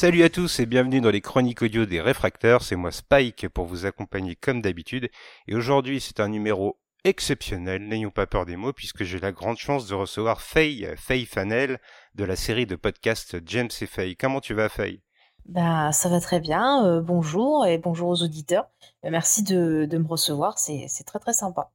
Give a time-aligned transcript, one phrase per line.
[0.00, 3.66] Salut à tous et bienvenue dans les chroniques audio des réfracteurs, c'est moi Spike pour
[3.66, 5.10] vous accompagner comme d'habitude
[5.48, 9.56] et aujourd'hui c'est un numéro exceptionnel, n'ayons pas peur des mots puisque j'ai la grande
[9.56, 11.80] chance de recevoir Faye, Faye Fanel
[12.14, 14.14] de la série de podcasts James et Faye.
[14.14, 15.02] Comment tu vas Faye?
[15.46, 16.86] Bah, ça va très bien.
[16.86, 18.68] Euh, bonjour et bonjour aux auditeurs.
[19.04, 20.60] Euh, merci de, de me recevoir.
[20.60, 21.72] C'est très très sympa.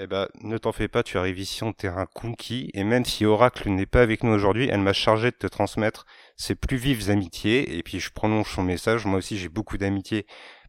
[0.00, 3.26] Eh ben, ne t'en fais pas, tu arrives ici en terrain conquis, et même si
[3.26, 6.06] Oracle n'est pas avec nous aujourd'hui, elle m'a chargé de te transmettre
[6.38, 10.26] ses plus vives amitiés, et puis je prolonge son message, moi aussi j'ai beaucoup d'amitié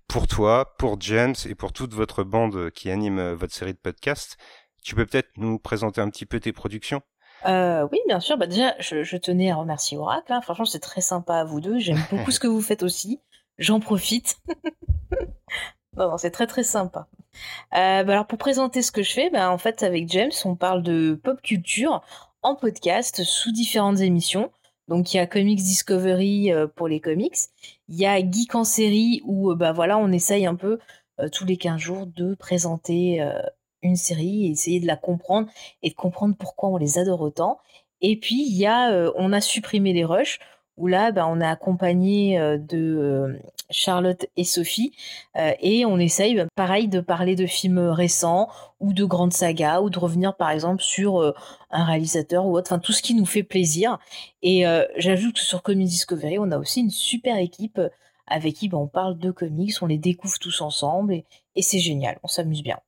[0.10, 3.78] pour toi, pour James, et pour toute votre bande qui anime euh, votre série de
[3.78, 4.38] podcasts.
[4.84, 7.02] Tu peux peut-être nous présenter un petit peu tes productions?
[7.46, 8.38] Euh, oui, bien sûr.
[8.38, 10.34] Bah déjà, je, tenais à remercier Oracle.
[10.34, 10.42] Hein.
[10.42, 11.80] Franchement, c'est très sympa à vous deux.
[11.80, 13.22] J'aime beaucoup ce que vous faites aussi.
[13.58, 14.38] J'en profite.
[15.98, 17.08] non, non, c'est très très sympa.
[17.74, 20.56] Euh, bah alors pour présenter ce que je fais, bah en fait avec James, on
[20.56, 22.02] parle de pop culture
[22.42, 24.52] en podcast sous différentes émissions.
[24.90, 27.38] Donc il y a Comics Discovery euh, pour les comics,
[27.88, 30.80] il y a Geek en série où bah voilà on essaye un peu
[31.32, 33.22] tous les 15 jours de présenter
[33.82, 35.50] une série et essayer de la comprendre
[35.84, 37.60] et de comprendre pourquoi on les adore autant.
[38.02, 40.40] Et puis il y a, euh, on a supprimé les rushs
[40.78, 44.96] où là, ben, on a accompagné euh, de euh, Charlotte et Sophie
[45.36, 49.90] et on essaye, ben, pareil, de parler de films récents ou de grandes sagas ou
[49.90, 51.34] de revenir par exemple sur
[51.70, 54.00] un réalisateur ou autre, enfin tout ce qui nous fait plaisir.
[54.42, 54.64] Et
[54.98, 57.80] j'ajoute que sur Comics Discovery, on a aussi une super équipe
[58.28, 61.24] avec qui ben, on parle de comics, on les découvre tous ensemble
[61.56, 62.80] et c'est génial, on s'amuse bien.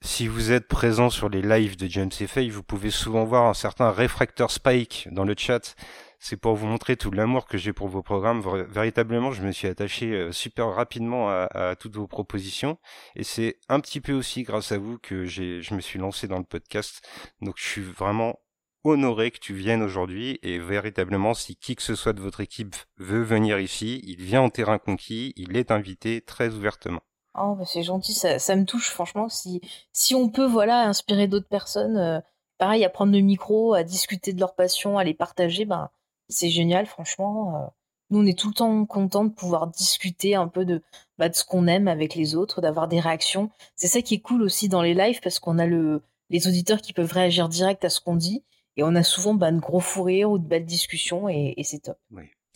[0.00, 3.54] Si vous êtes présent sur les lives de James Faye, vous pouvez souvent voir un
[3.54, 5.74] certain réfracteur Spike dans le chat.
[6.18, 8.42] C'est pour vous montrer tout l'amour que j'ai pour vos programmes.
[8.68, 12.78] Véritablement, je me suis attaché euh, super rapidement à, toutes vos propositions.
[13.14, 16.38] Et c'est un petit peu aussi grâce à vous que je me suis lancé dans
[16.38, 17.06] le podcast.
[17.40, 18.40] Donc je suis vraiment
[18.84, 22.76] honoré que tu viennes aujourd'hui et véritablement si qui que ce soit de votre équipe
[22.96, 27.00] veut venir ici, il vient en terrain conquis, il est invité très ouvertement.
[27.34, 29.28] Oh, bah, c'est gentil, ça, ça, me touche franchement.
[29.28, 29.60] Si,
[29.92, 32.20] si on peut voilà inspirer d'autres personnes, euh,
[32.58, 35.90] pareil, à prendre le micro, à discuter de leur passion, à les partager, ben
[36.28, 37.56] c'est génial, franchement.
[37.56, 37.66] Euh.
[38.10, 40.82] nous, on est tout le temps content de pouvoir discuter un peu de,
[41.18, 43.50] bah, de ce qu'on aime avec les autres, d'avoir des réactions.
[43.76, 46.80] C'est ça qui est cool aussi dans les lives parce qu'on a le, les auditeurs
[46.80, 48.44] qui peuvent réagir direct à ce qu'on dit
[48.76, 51.80] et on a souvent bah, de gros fous rires ou de belles discussions et, c'est
[51.80, 51.98] top.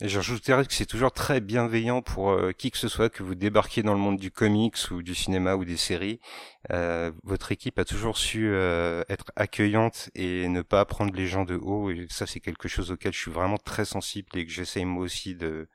[0.03, 3.37] Et j'ajouterais que c'est toujours très bienveillant pour euh, qui que ce soit que vous
[3.37, 6.19] débarquiez dans le monde du comics ou du cinéma ou des séries.
[6.73, 11.45] Euh, votre équipe a toujours su euh, être accueillante et ne pas prendre les gens
[11.45, 11.93] de haut.
[11.93, 15.05] Et ça, c'est quelque chose auquel je suis vraiment très sensible et que j'essaye moi
[15.05, 15.69] aussi de,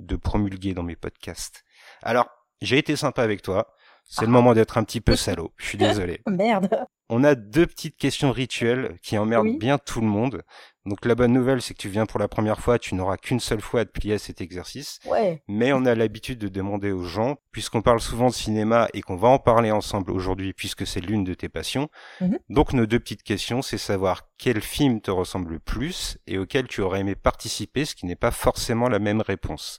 [0.00, 1.64] de promulguer dans mes podcasts.
[2.02, 2.26] Alors,
[2.60, 3.76] j'ai été sympa avec toi.
[4.10, 5.52] C'est le moment d'être un petit peu salaud.
[5.56, 6.20] Je suis désolé.
[6.28, 6.68] Merde.
[7.08, 10.42] On a deux petites questions rituelles qui emmerdent bien tout le monde.
[10.84, 13.38] Donc la bonne nouvelle, c'est que tu viens pour la première fois, tu n'auras qu'une
[13.38, 14.98] seule fois à te plier à cet exercice.
[15.06, 15.42] Ouais.
[15.46, 19.16] Mais on a l'habitude de demander aux gens, puisqu'on parle souvent de cinéma et qu'on
[19.16, 21.88] va en parler ensemble aujourd'hui, puisque c'est l'une de tes passions.
[22.20, 22.38] Mhm.
[22.48, 26.66] Donc nos deux petites questions, c'est savoir quel film te ressemble le plus et auquel
[26.66, 29.78] tu aurais aimé participer, ce qui n'est pas forcément la même réponse.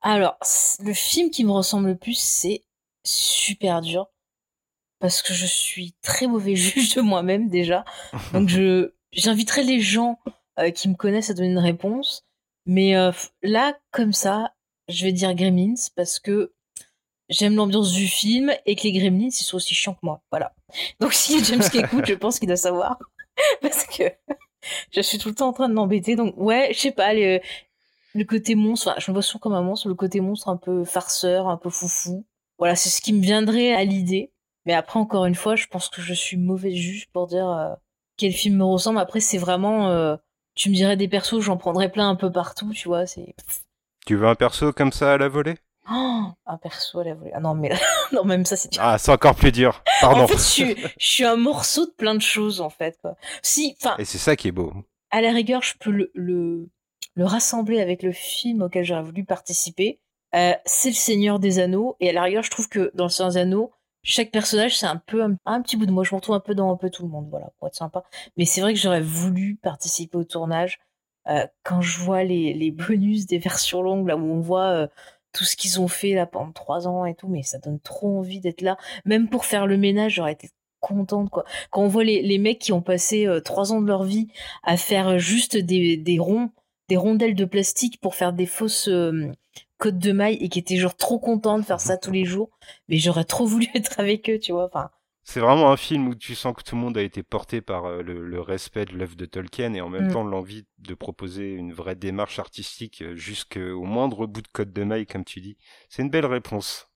[0.00, 0.36] Alors,
[0.80, 2.62] le film qui me ressemble le plus, c'est
[3.08, 4.08] super dur
[5.00, 7.84] parce que je suis très mauvais juge de moi-même déjà.
[8.32, 10.18] Donc je j'inviterai les gens
[10.58, 12.24] euh, qui me connaissent à donner une réponse.
[12.66, 14.52] Mais euh, là, comme ça,
[14.88, 16.52] je vais dire Gremlins parce que
[17.28, 20.22] j'aime l'ambiance du film et que les Gremlins, ils sont aussi chiants que moi.
[20.30, 20.54] Voilà.
[21.00, 22.98] Donc si James qui écoute, je pense qu'il doit savoir.
[23.62, 24.04] parce que
[24.90, 26.16] je suis tout le temps en train de m'embêter.
[26.16, 27.40] Donc ouais, je sais pas, le
[28.24, 31.48] côté monstre, je me vois souvent comme un monstre, le côté monstre un peu farceur,
[31.48, 32.26] un peu foufou.
[32.58, 34.32] Voilà, c'est ce qui me viendrait à l'idée.
[34.66, 37.74] Mais après, encore une fois, je pense que je suis mauvais juge pour dire euh,
[38.16, 38.98] quel film me ressemble.
[38.98, 39.88] Après, c'est vraiment.
[39.90, 40.16] Euh,
[40.54, 43.06] tu me dirais des persos, j'en prendrais plein un peu partout, tu vois.
[43.06, 43.34] c'est...
[44.06, 45.54] Tu veux un perso comme ça à la volée?
[45.90, 47.30] Oh, Un perso à la volée.
[47.32, 47.70] Ah non, mais
[48.12, 48.70] non, même ça, c'est.
[48.78, 49.82] Ah, c'est encore plus dur.
[50.00, 50.22] Pardon.
[50.22, 52.98] en fait, je suis, je suis un morceau de plein de choses, en fait.
[53.00, 53.14] Quoi.
[53.42, 53.94] Si, enfin.
[53.98, 54.72] Et c'est ça qui est beau.
[55.10, 56.68] À la rigueur, je peux le, le,
[57.14, 60.00] le rassembler avec le film auquel j'aurais voulu participer.
[60.34, 61.96] Euh, c'est le Seigneur des Anneaux.
[62.00, 63.72] Et à la rigueur, je trouve que dans le Seigneur des Anneaux,
[64.02, 66.04] chaque personnage, c'est un peu un, petit bout de moi.
[66.04, 68.04] Je m'en retrouve un peu dans un peu tout le monde, voilà, pour être sympa.
[68.36, 70.78] Mais c'est vrai que j'aurais voulu participer au tournage.
[71.28, 74.86] Euh, quand je vois les, bonus des versions longues, là où on voit euh,
[75.32, 78.18] tout ce qu'ils ont fait là pendant trois ans et tout, mais ça donne trop
[78.18, 78.78] envie d'être là.
[79.04, 80.50] Même pour faire le ménage, j'aurais été
[80.80, 81.44] contente quoi.
[81.70, 84.28] Quand on voit les, les mecs qui ont passé trois ans de leur vie
[84.62, 86.50] à faire juste des, des ronds,
[86.88, 88.88] des rondelles de plastique pour faire des fausses
[89.78, 92.50] Côte de Maille et qui était genre trop content de faire ça tous les jours.
[92.88, 94.66] Mais j'aurais trop voulu être avec eux, tu vois.
[94.66, 94.90] Enfin,
[95.24, 97.86] C'est vraiment un film où tu sens que tout le monde a été porté par
[97.86, 100.12] euh, le, respect de l'œuvre de Tolkien et en même mm.
[100.12, 104.84] temps l'envie de proposer une vraie démarche artistique euh, jusqu'au moindre bout de code de
[104.84, 105.56] maille, comme tu dis.
[105.88, 106.88] C'est une belle réponse.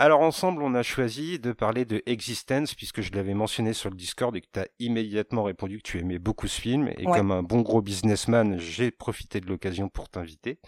[0.00, 3.96] Alors ensemble, on a choisi de parler de Existence puisque je l'avais mentionné sur le
[3.96, 7.30] Discord et que tu as immédiatement répondu que tu aimais beaucoup ce film et comme
[7.30, 10.58] un bon gros businessman, j'ai profité de l'occasion pour t'inviter.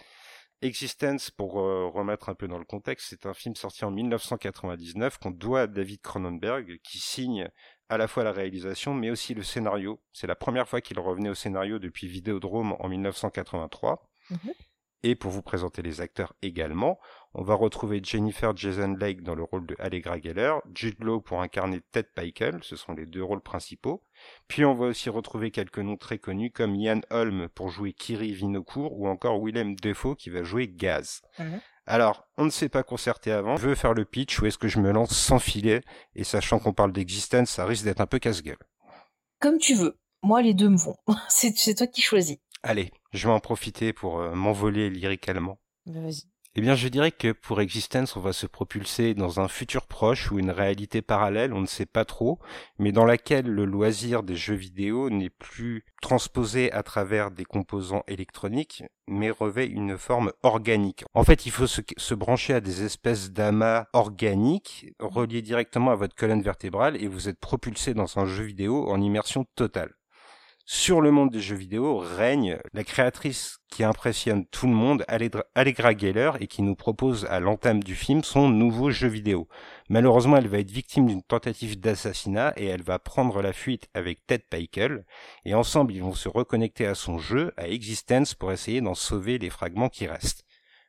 [0.63, 5.17] Existence, pour euh, remettre un peu dans le contexte, c'est un film sorti en 1999
[5.17, 7.49] qu'on doit à David Cronenberg, qui signe
[7.89, 10.01] à la fois la réalisation mais aussi le scénario.
[10.13, 14.09] C'est la première fois qu'il revenait au scénario depuis Vidéodrome en 1983.
[15.05, 16.97] Et pour vous présenter les acteurs également,
[17.33, 21.41] on va retrouver Jennifer Jason Lake dans le rôle de Allegra Geller, Jude Law pour
[21.41, 24.01] incarner Ted Pikel, ce sont les deux rôles principaux.
[24.47, 28.31] Puis on va aussi retrouver quelques noms très connus comme Ian Holm pour jouer Kiri
[28.31, 31.21] Vinocourt ou encore Willem Defoe qui va jouer Gaz.
[31.37, 31.59] Mhm.
[31.85, 33.57] Alors, on ne s'est pas concerté avant.
[33.57, 35.81] Je veux faire le pitch ou est-ce que je me lance sans filet?
[36.15, 38.55] Et sachant qu'on parle d'existence, ça risque d'être un peu casse-gueule.
[39.41, 39.99] Comme tu veux.
[40.21, 40.95] Moi, les deux me vont.
[41.27, 42.37] c'est toi qui choisis.
[42.61, 45.59] Allez, je vais en profiter pour euh, m'envoler lyriquement.
[45.85, 46.23] Bah, vas-y.
[46.55, 50.31] Eh bien, je dirais que pour Existence, on va se propulser dans un futur proche
[50.31, 52.37] ou une réalité parallèle, on ne sait pas trop,
[52.77, 58.03] mais dans laquelle le loisir des jeux vidéo n'est plus transposé à travers des composants
[58.07, 61.05] électroniques, mais revêt une forme organique.
[61.15, 65.95] En fait, il faut se, se brancher à des espèces d'amas organiques reliés directement à
[65.95, 69.95] votre colonne vertébrale et vous êtes propulsé dans un jeu vidéo en immersion totale
[70.65, 75.97] sur le monde des jeux vidéo règne la créatrice qui impressionne tout le monde, Allegra
[75.97, 79.49] Geller, et qui nous propose à l'entame du film son nouveau jeu vidéo.
[79.89, 84.25] Malheureusement, elle va être victime d'une tentative d'assassinat et elle va prendre la fuite avec
[84.25, 85.05] Ted Pikel,
[85.43, 89.39] et ensemble ils vont se reconnecter à son jeu, à Existence, pour essayer d'en sauver
[89.39, 90.45] les fragments qui restent.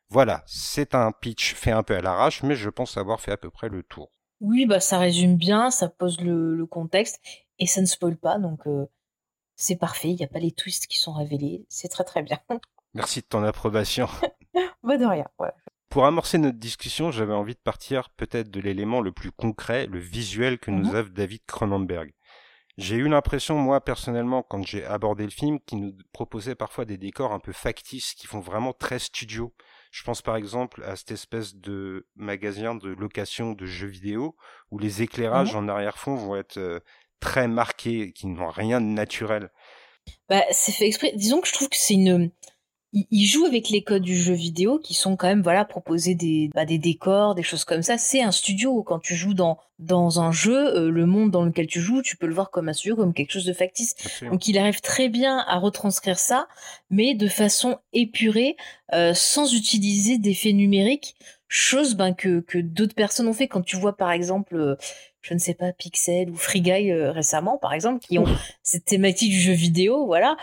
[0.07, 3.37] Voilà, c'est un pitch fait un peu à l'arrache, mais je pense avoir fait à
[3.37, 4.11] peu près le tour.
[4.39, 7.19] Oui, bah ça résume bien, ça pose le, contexte,
[7.59, 8.65] et ça ne spoil pas, donc...
[8.67, 8.85] Euh,
[9.55, 12.39] c'est parfait, il n'y a pas les twists qui sont révélés, c'est très très bien.
[12.93, 14.07] Merci de ton approbation.
[14.83, 15.25] bah de rien,
[15.89, 19.99] Pour amorcer notre discussion, j'avais envie de partir peut-être de l'élément le plus concret, le
[19.99, 22.13] visuel que nous offre David Cronenberg.
[22.77, 26.97] J'ai eu l'impression, moi personnellement, quand j'ai abordé le film, qu'il nous proposait parfois des
[26.97, 29.53] décors un peu factices, qui font vraiment très studio.
[29.91, 34.35] Je pense par exemple à cette espèce de magasin de location de jeux vidéo,
[34.71, 36.81] où les éclairages mmh en arrière-fond vont être euh,
[37.25, 39.49] très marqués, qui n'ont rien de naturel.
[40.29, 41.11] Bah, c'est fait exprès.
[41.15, 42.31] Disons que je trouve que c'est une.
[42.93, 46.49] Il joue avec les codes du jeu vidéo qui sont quand même voilà proposer des
[46.53, 47.97] bah, des décors, des choses comme ça.
[47.97, 51.67] C'est un studio quand tu joues dans dans un jeu, euh, le monde dans lequel
[51.67, 53.95] tu joues, tu peux le voir comme un studio, comme quelque chose de factice.
[54.21, 56.47] Donc il arrive très bien à retranscrire ça,
[56.89, 58.55] mais de façon épurée,
[58.93, 61.15] euh, sans utiliser d'effets numériques,
[61.49, 63.49] chose ben, que que d'autres personnes ont fait.
[63.49, 64.75] Quand tu vois par exemple euh,
[65.25, 68.25] je ne sais pas, Pixel ou Free Guy euh, récemment, par exemple, qui ont
[68.61, 70.37] cette thématique du jeu vidéo, voilà,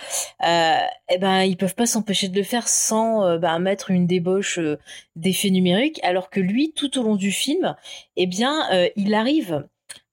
[0.45, 0.77] euh,
[1.09, 4.59] eh ben ils peuvent pas s'empêcher de le faire sans euh, ben, mettre une débauche
[4.59, 4.81] euh,
[5.15, 7.77] d'effets numériques, alors que lui, tout au long du film,
[8.17, 9.65] eh bien, il arrive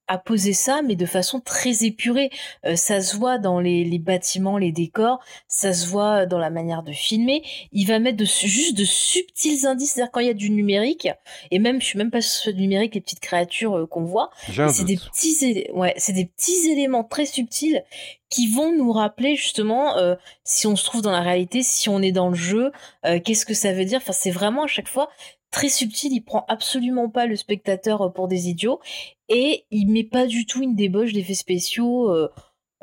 [0.10, 2.32] à poser ça, mais de façon très épurée.
[2.66, 6.50] Euh, ça se voit dans les, les, bâtiments, les décors, ça se voit dans la
[6.50, 7.44] manière de filmer.
[7.72, 11.08] Il va mettre de, juste de subtils indices, c'est-à-dire quand il y a du numérique,
[11.52, 14.32] et même, je suis même pas sur le numérique, les petites créatures euh, qu'on voit,
[14.48, 17.84] c'est des petits, ouais, c'est des petits éléments très subtils
[18.32, 22.02] qui vont nous rappeler justement euh, si on se trouve dans la réalité, si on
[22.02, 22.72] est dans le jeu,
[23.04, 24.00] qu'est-ce que ça veut dire.
[24.02, 25.10] Enfin, c'est vraiment à chaque fois
[25.52, 28.80] très subtil, il prend absolument pas le spectateur pour des idiots
[29.30, 32.30] et il met pas du tout une débauche d'effets spéciaux euh,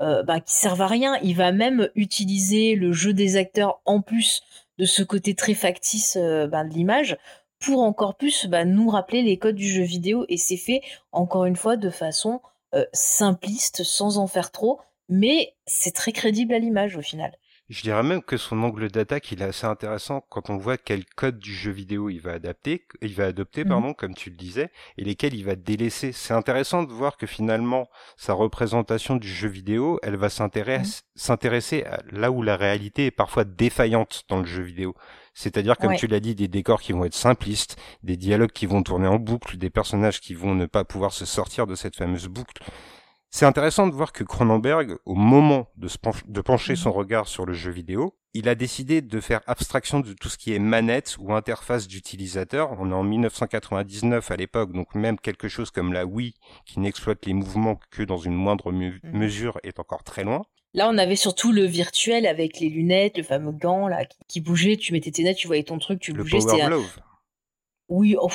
[0.00, 1.18] euh, bah, qui servent à rien.
[1.22, 4.42] Il va même utiliser le jeu des acteurs en plus
[4.78, 7.16] de ce côté très factice bah, de l'image
[7.58, 11.46] pour encore plus bah, nous rappeler les codes du jeu vidéo et c'est fait encore
[11.46, 12.40] une fois de façon
[12.92, 17.32] simpliste sans en faire trop mais c'est très crédible à l'image au final.
[17.68, 21.04] Je dirais même que son angle d'attaque, il est assez intéressant quand on voit quel
[21.04, 24.37] code du jeu vidéo il va adapter, il va adopter, mmh pardon, comme tu le
[24.37, 26.12] disais, et lesquels il va délaisser.
[26.12, 30.85] C'est intéressant de voir que finalement, sa représentation du jeu vidéo, elle va mmh
[31.16, 34.94] s'intéresser à là où la réalité est parfois défaillante dans le jeu vidéo.
[35.35, 38.82] C'est-à-dire, comme tu l'as dit, des décors qui vont être simplistes, des dialogues qui vont
[38.82, 42.28] tourner en boucle, des personnages qui vont ne pas pouvoir se sortir de cette fameuse
[42.28, 42.62] boucle.
[43.30, 45.88] C'est intéressant de voir que Cronenberg, au moment de,
[46.28, 46.97] de pencher son mhm.
[46.97, 50.54] regard sur le jeu vidéo, il a décidé de faire abstraction de tout ce qui
[50.54, 52.76] est manette ou interface d'utilisateur.
[52.78, 56.35] On est en 1999 à l'époque, donc même quelque chose comme la Wii,
[56.66, 59.00] qui n'exploite les mouvements que dans une moindre mhm.
[59.04, 60.42] mesure, est encore très loin.
[60.75, 64.76] Là, on avait surtout le virtuel avec les lunettes, le fameux gant là qui, bougeait.
[64.76, 66.37] Tu mettais tes lunettes, tu voyais ton truc, tu bougeais.
[66.38, 66.99] Le Power Glove.
[67.88, 68.28] Oui, oh,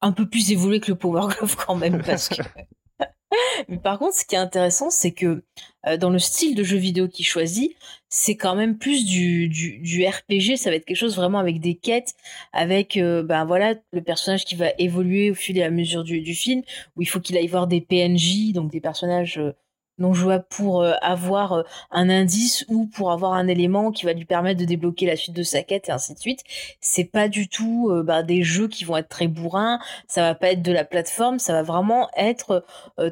[0.00, 2.42] un peu plus évolué que le Power Glove quand même, parce que
[3.68, 5.42] Mais par contre, ce qui est intéressant, c'est que
[5.86, 7.76] euh, dans le style de jeu vidéo qu'il choisit,
[8.08, 10.56] c'est quand même plus du, du, RPG.
[10.56, 12.14] Ça va être quelque chose vraiment avec des quêtes,
[12.52, 16.20] avec euh, ben voilà le personnage qui va évoluer au fil et à mesure du,
[16.20, 16.62] du film,
[16.96, 19.52] où il faut qu'il aille voir des PNJ, donc des personnages euh,
[19.98, 24.12] non jouable pour euh, avoir euh, un indice ou pour avoir un élément qui va
[24.12, 26.40] lui permettre de débloquer la suite de sa quête et ainsi de suite.
[26.80, 30.34] C'est pas du tout euh, bah, des jeux qui vont être très bourrins, ça va
[30.34, 32.64] pas être de la plateforme, ça va vraiment être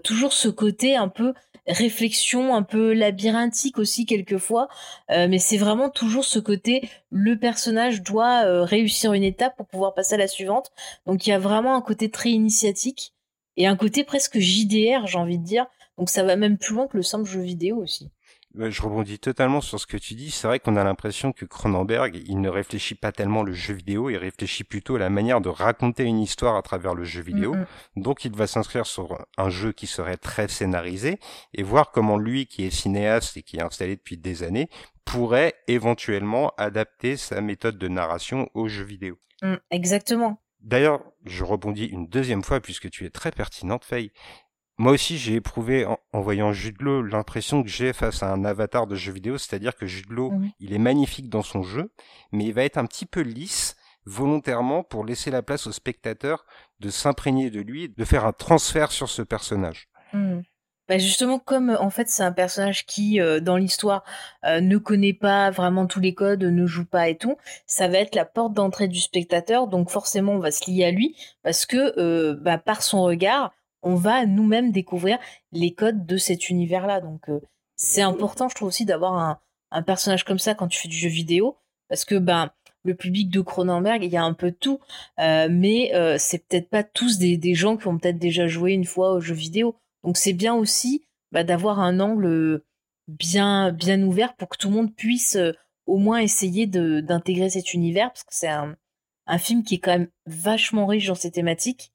[0.05, 1.35] toujours ce côté un peu
[1.67, 4.69] réflexion, un peu labyrinthique aussi quelquefois,
[5.09, 10.15] mais c'est vraiment toujours ce côté le personnage doit réussir une étape pour pouvoir passer
[10.15, 10.73] à la suivante.
[11.07, 13.15] Donc il y a vraiment un côté très initiatique
[13.57, 15.67] et un côté presque JDR, j'ai envie de dire,
[16.01, 18.11] donc ça va même plus loin que le simple jeu vidéo aussi.
[18.55, 20.31] Je rebondis totalement sur ce que tu dis.
[20.31, 24.09] C'est vrai qu'on a l'impression que Cronenberg, il ne réfléchit pas tellement le jeu vidéo,
[24.09, 27.55] il réfléchit plutôt à la manière de raconter une histoire à travers le jeu vidéo.
[27.97, 31.21] Donc il va s'inscrire sur un jeu qui serait très scénarisé
[31.53, 34.71] et voir comment lui, qui est cinéaste et qui est installé depuis des années,
[35.05, 39.19] pourrait éventuellement adapter sa méthode de narration au jeu vidéo.
[39.43, 40.41] Mm, exactement.
[40.61, 44.13] D'ailleurs, je rebondis une deuxième fois puisque tu es très pertinente, Faye.
[44.81, 48.87] Moi aussi, j'ai éprouvé en, voyant Jude Law l'impression que j'ai face à un avatar
[48.87, 51.93] de jeu vidéo, c'est-à-dire que Jude Law, il est magnifique dans son jeu,
[52.33, 56.47] mais il va être un petit peu lisse volontairement pour laisser la place au spectateur
[56.81, 59.91] de s'imprégner de lui, de faire un transfert sur ce personnage.
[60.15, 60.39] Mmh.
[60.89, 64.03] Bah justement, comme en fait c'est un personnage qui euh, dans l'histoire
[64.47, 67.99] euh, ne connaît pas vraiment tous les codes, ne joue pas et tout, ça va
[67.99, 69.69] être la porte d'entrée du spectateur.
[69.69, 73.53] Donc forcément, on va se lier à lui parce que euh, bah, par son regard,
[73.83, 75.19] on va nous-mêmes découvrir
[75.53, 77.01] les codes de cet univers-là.
[77.01, 77.41] Donc euh,
[77.77, 81.09] c'est important, je trouve aussi, d'avoir un, personnage comme ça quand tu fais du jeu
[81.09, 81.57] vidéo,
[81.89, 82.51] parce que ben
[82.83, 84.81] le public de Cronenberg, il y a un peu de tout,
[85.19, 88.87] euh, mais euh, c'est peut-être pas tous des, gens qui ont peut-être déjà joué une
[88.87, 89.77] fois au jeu vidéo.
[90.03, 92.65] Donc c'est bien aussi bah, d'avoir un angle
[93.07, 95.37] bien bien ouvert pour que tout le monde puisse
[95.87, 98.77] au moins essayer d'intégrer cet univers, parce que c'est un,
[99.27, 101.93] un film qui est quand même vachement riche dans ses thématiques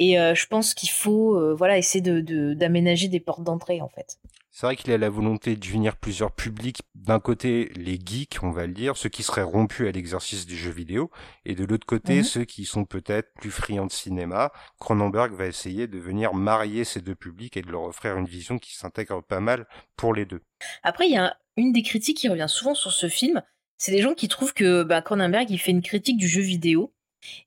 [0.00, 3.88] et euh, je pense qu'il faut euh, voilà essayer de d'aménager des portes d'entrée en
[3.88, 4.18] fait.
[4.50, 6.82] C'est vrai qu'il a la volonté de unir plusieurs publics.
[6.96, 10.56] D'un côté, les geeks, on va le dire, ceux qui seraient rompus à l'exercice du
[10.56, 11.10] jeu vidéo,
[11.44, 12.24] et de l'autre côté, mhm.
[12.24, 14.50] ceux qui sont peut-être plus friands de cinéma.
[14.80, 18.58] Cronenberg va essayer de venir marier ces deux publics et de leur offrir une vision
[18.58, 19.66] qui s'intègre pas mal
[19.96, 20.42] pour les deux.
[20.82, 23.42] Après, il y a une des critiques qui revient souvent sur ce film,
[23.78, 26.92] c'est des gens qui trouvent que bah, Cronenberg il fait une critique du jeu vidéo.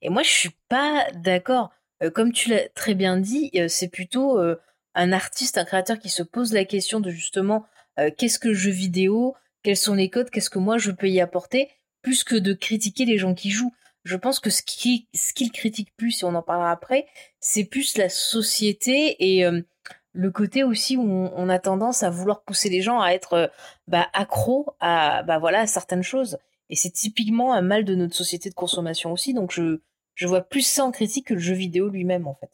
[0.02, 1.70] Et moi, je suis pas d'accord.
[2.04, 4.56] Euh, comme tu l'as très bien dit, euh, c'est plutôt euh,
[4.96, 7.66] un artiste, un créateur qui se pose la question de justement
[8.18, 11.22] qu'est-ce que le jeu vidéo, quels sont les codes, qu'est-ce que moi je peux y
[11.22, 11.70] apporter,
[12.02, 13.74] plus que de critiquer les gens qui jouent.
[14.04, 17.06] Je pense que ce qu'il critique plus, et on en parlera après,
[17.40, 19.46] c'est plus la société et
[20.12, 23.52] le côté aussi où on, a tendance à vouloir pousser les gens à être
[23.88, 26.40] bah, accros à bah à certaines choses.
[26.72, 29.36] Et c'est typiquement un mal de notre société de consommation aussi.
[29.36, 29.82] Donc je
[30.16, 32.52] je vois plus ça en critique que le jeu vidéo lui-même en fait.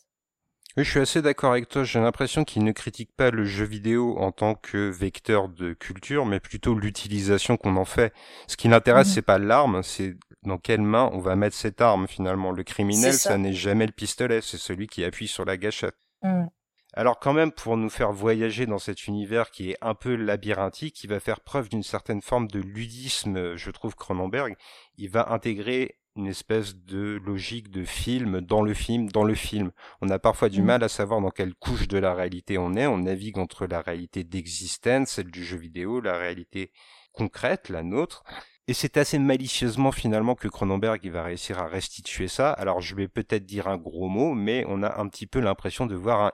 [0.77, 1.83] Oui, je suis assez d'accord avec toi.
[1.83, 6.25] J'ai l'impression qu'il ne critique pas le jeu vidéo en tant que vecteur de culture,
[6.25, 8.13] mais plutôt l'utilisation qu'on en fait.
[8.47, 9.13] Ce qui l'intéresse, mhm.
[9.13, 12.51] c'est pas l'arme, c'est dans quelle main on va mettre cette arme finalement.
[12.51, 15.95] Le criminel, ça, n'est jamais le pistolet, c'est celui qui appuie sur la gâchette.
[16.23, 16.49] Mhm.
[16.93, 20.95] Alors quand même, pour nous faire voyager dans cet univers qui est un peu labyrinthique,
[20.95, 24.55] qui va faire preuve d'une certaine forme de ludisme, je trouve Cronenberg,
[24.97, 29.71] il va intégrer une espèce de logique de film dans le film dans le film.
[30.01, 30.65] On a parfois du mmh.
[30.65, 32.87] mal à savoir dans quelle couche de la réalité on est.
[32.87, 36.71] On navigue entre la réalité d'existence, celle du jeu vidéo, la réalité
[37.13, 38.23] concrète, la nôtre.
[38.67, 42.51] Et c'est assez malicieusement finalement que Cronenberg il va réussir à restituer ça.
[42.51, 45.85] Alors je vais peut-être dire un gros mot, mais on a un petit peu l'impression
[45.85, 46.31] de voir un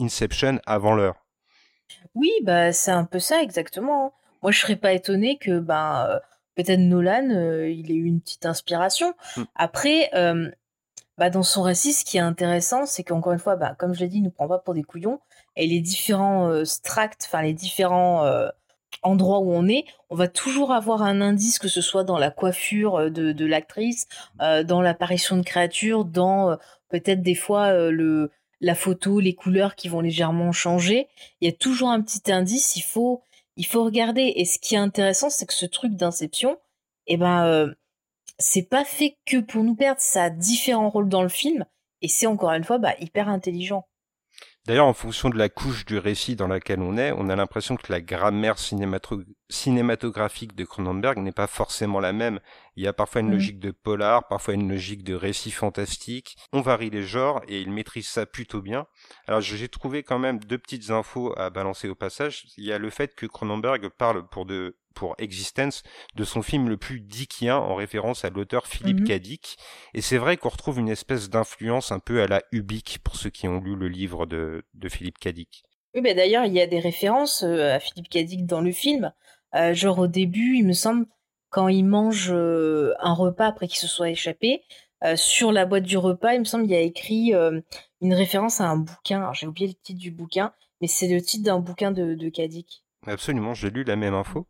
[0.00, 1.24] Inception avant l'heure.
[2.14, 4.12] Oui, bah c'est un peu ça exactement.
[4.42, 6.20] Moi je serais pas étonné que bah
[6.58, 9.14] peut-être Nolan, euh, il ait eu une petite inspiration.
[9.36, 9.42] Mm.
[9.54, 10.50] Après, euh,
[11.16, 14.00] bah, dans son récit, ce qui est intéressant, c'est qu'encore une fois, bah, comme je
[14.00, 15.20] l'ai dit, il ne nous prend pas pour des couillons.
[15.54, 18.28] Et les différents euh, stracts, enfin les différents
[19.02, 22.30] endroits où on est, on va toujours avoir un indice, que ce soit dans la
[22.30, 26.56] coiffure de, l'actrice, dans l'apparition de créatures, dans
[26.88, 31.06] peut-être des fois le la photo, les couleurs qui vont légèrement changer.
[31.40, 32.76] Il y a toujours un petit indice.
[32.76, 33.22] Il faut
[33.58, 34.32] il faut regarder.
[34.36, 36.58] Et ce qui est intéressant, c'est que ce truc d'inception,
[37.08, 37.74] eh ben, euh,
[38.38, 40.00] c'est pas fait que pour nous perdre.
[40.00, 41.66] Ça a différents rôles dans le film.
[42.00, 43.87] Et c'est encore une fois bah, hyper intelligent.
[44.66, 47.76] D'ailleurs, en fonction de la couche du récit dans laquelle on est, on a l'impression
[47.76, 52.38] que la grammaire cinématographique de Cronenberg n'est pas forcément la même.
[52.76, 53.32] Il y a parfois une mmh.
[53.32, 56.36] logique de polar, parfois une logique de récit fantastique.
[56.52, 58.86] On varie les genres et il maîtrise ça plutôt bien.
[59.26, 62.44] Alors j'ai trouvé quand même deux petites infos à balancer au passage.
[62.58, 65.84] Il y a le fait que Cronenberg parle pour de pour Existence
[66.16, 69.36] de son film le plus dickien en référence à l'auteur Philippe mmh.
[69.94, 73.30] Et c'est vrai qu'on retrouve une espèce d'influence un peu à la Ubik pour ceux
[73.30, 75.62] qui ont lu le livre de, de Philippe Cadic.
[75.94, 79.12] Oui, mais d'ailleurs, il y a des références euh, à Philippe Cadic dans le film.
[79.54, 81.06] Euh, genre au début, il me semble,
[81.48, 84.64] quand il mange euh, un repas après qu'il se soit échappé,
[85.14, 87.32] sur la boîte du repas, il me semble, il y a écrit
[88.00, 89.32] une référence à un bouquin.
[89.32, 92.82] J'ai oublié le titre du bouquin, mais c'est le titre d'un bouquin de, de Cadic.
[93.06, 94.46] Absolument, j'ai lu la même info.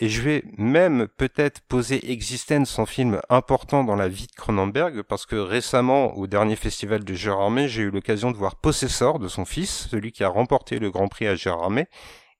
[0.00, 5.02] Et je vais même peut-être poser Existence en film important dans la vie de Cronenberg,
[5.02, 9.26] parce que récemment, au dernier festival de Gérardmer, j'ai eu l'occasion de voir Possessor de
[9.26, 11.86] son fils, celui qui a remporté le Grand Prix à Gérardmer.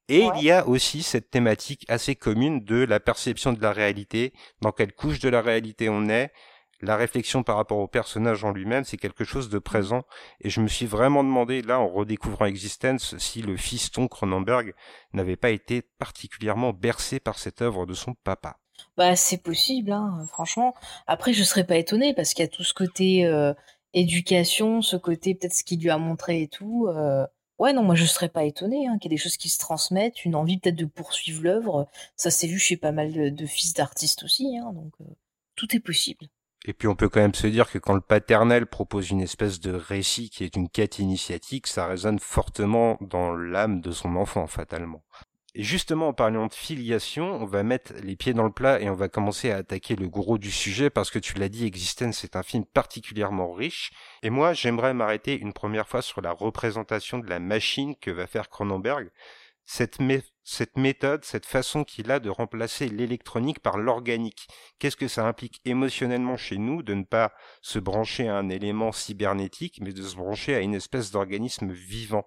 [0.08, 4.32] Et il y a aussi cette thématique assez commune de la perception de la réalité,
[4.62, 6.32] dans quelle couche de la réalité on est,
[6.80, 10.04] la réflexion par rapport au personnage en lui-même, c'est quelque chose de présent.
[10.40, 14.74] Et je me suis vraiment demandé, là, en redécouvrant Existence, si le fiston Cronenberg
[15.12, 18.58] n'avait pas été particulièrement bercé par cette œuvre de son papa.
[18.96, 20.74] Bah, c'est possible, hein, franchement.
[21.06, 23.52] Après, je serais pas étonné parce qu'il y a tout ce côté euh,
[23.92, 26.86] éducation, ce côté peut-être ce qu'il lui a montré et tout.
[26.88, 27.26] Euh.
[27.58, 29.58] Ouais, non, moi je serais pas étonné hein, qu'il y ait des choses qui se
[29.58, 31.88] transmettent, une envie peut-être de poursuivre l'œuvre.
[32.14, 35.04] Ça s'est vu chez pas mal de, fils d'artistes aussi, hein, donc euh,
[35.56, 36.28] tout est possible.
[36.64, 39.60] Et puis on peut quand même se dire que quand le paternel propose une espèce
[39.60, 44.46] de récit qui est une quête initiatique, ça résonne fortement dans l'âme de son enfant,
[44.46, 45.02] fatalement.
[45.54, 48.90] Et justement, en parlant de filiation, on va mettre les pieds dans le plat et
[48.90, 52.22] on va commencer à attaquer le gros du sujet parce que tu l'as dit, Existence
[52.22, 53.90] est un film particulièrement riche.
[54.22, 58.26] Et moi, j'aimerais m'arrêter une première fois sur la représentation de la machine que va
[58.26, 59.10] faire Cronenberg
[59.68, 64.48] cette, méthode, cette façon qu'il a de remplacer l'électronique par l'organique.
[64.78, 68.92] Qu'est-ce que ça implique émotionnellement chez nous de ne pas se brancher à un élément
[68.92, 72.24] cybernétique, mais de se brancher à une espèce d'organisme vivant?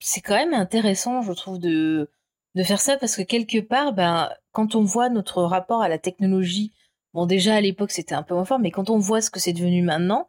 [0.00, 2.10] C'est quand même intéressant, je trouve, de,
[2.54, 5.98] de faire ça parce que quelque part, ben, quand on voit notre rapport à la
[5.98, 6.74] technologie,
[7.14, 9.40] bon déjà à l'époque c'était un peu moins fort, mais quand on voit ce que
[9.40, 10.28] c'est devenu maintenant,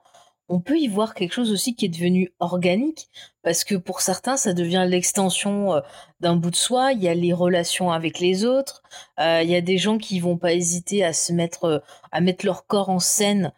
[0.54, 3.10] on peut y voir quelque chose aussi qui est devenu organique,
[3.42, 5.82] parce que pour certains, ça devient l'extension euh,
[6.20, 6.94] d'un bout de soi.
[6.94, 8.84] Il y a les relations avec les autres.
[9.20, 11.80] Euh, il y a des gens qui vont pas hésiter à se mettre, euh,
[12.12, 13.52] à mettre leur corps en scène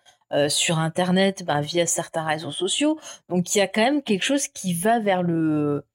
[0.50, 3.00] sur Internet, ben, via certains réseaux sociaux.
[3.30, 5.86] Donc il y a quand même quelque chose qui va vers le,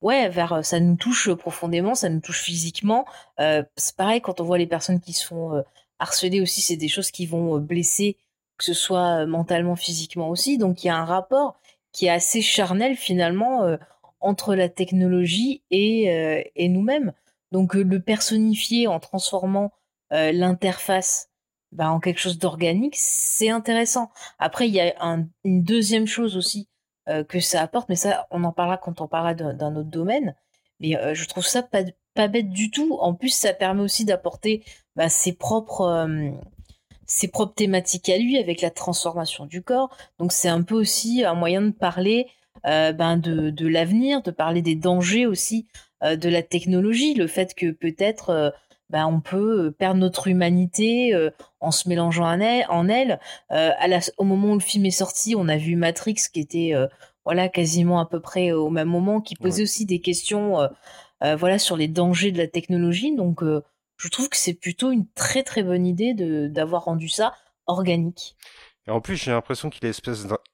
[0.00, 3.04] ouais, vers ça nous touche profondément, ça nous touche physiquement.
[3.38, 5.62] c'est pareil quand on voit les personnes qui se font
[6.00, 8.16] harceler aussi, c'est des choses qui vont blesser
[8.58, 10.58] que ce soit mentalement, physiquement aussi.
[10.58, 11.60] Donc il y a un rapport
[11.92, 13.78] qui est assez charnel finalement
[14.20, 17.12] entre la technologie et, nous-mêmes.
[17.52, 19.72] Donc le personnifier en transformant
[20.10, 21.30] l'interface
[21.72, 24.10] bah, en quelque chose d'organique, c'est intéressant.
[24.38, 24.94] Après, il y a
[25.44, 26.68] une deuxième chose aussi
[27.28, 30.34] que ça apporte, mais ça, on en parlera quand on parlera d'un autre domaine.
[30.80, 32.98] Mais je trouve ça pas, bête du tout.
[33.00, 34.64] En plus, ça permet aussi d'apporter
[34.96, 36.08] bah, ses propres
[37.08, 39.90] ses propres thématiques à lui avec la transformation du corps.
[40.20, 42.28] Donc c'est un peu aussi un moyen de parler
[42.66, 45.66] euh, ben de, de l'avenir, de parler des dangers aussi
[46.02, 48.50] euh, de la technologie, le fait que peut-être euh,
[48.90, 51.12] ben, on peut perdre notre humanité
[51.60, 52.64] en se mélangeant en elle.
[52.70, 53.20] En elle.
[53.50, 56.72] à la, au moment où le film est sorti, on a vu Matrix qui était
[57.26, 60.56] voilà quasiment à peu près au même moment, qui posait aussi des questions
[61.20, 63.14] voilà sur les dangers de la technologie.
[63.14, 63.42] Donc
[63.98, 66.14] je trouve que c'est plutôt une très très bonne idée
[66.48, 67.34] d'avoir rendu ça
[67.66, 68.36] organique.
[68.86, 69.90] Et en plus, j'ai l'impression qu'il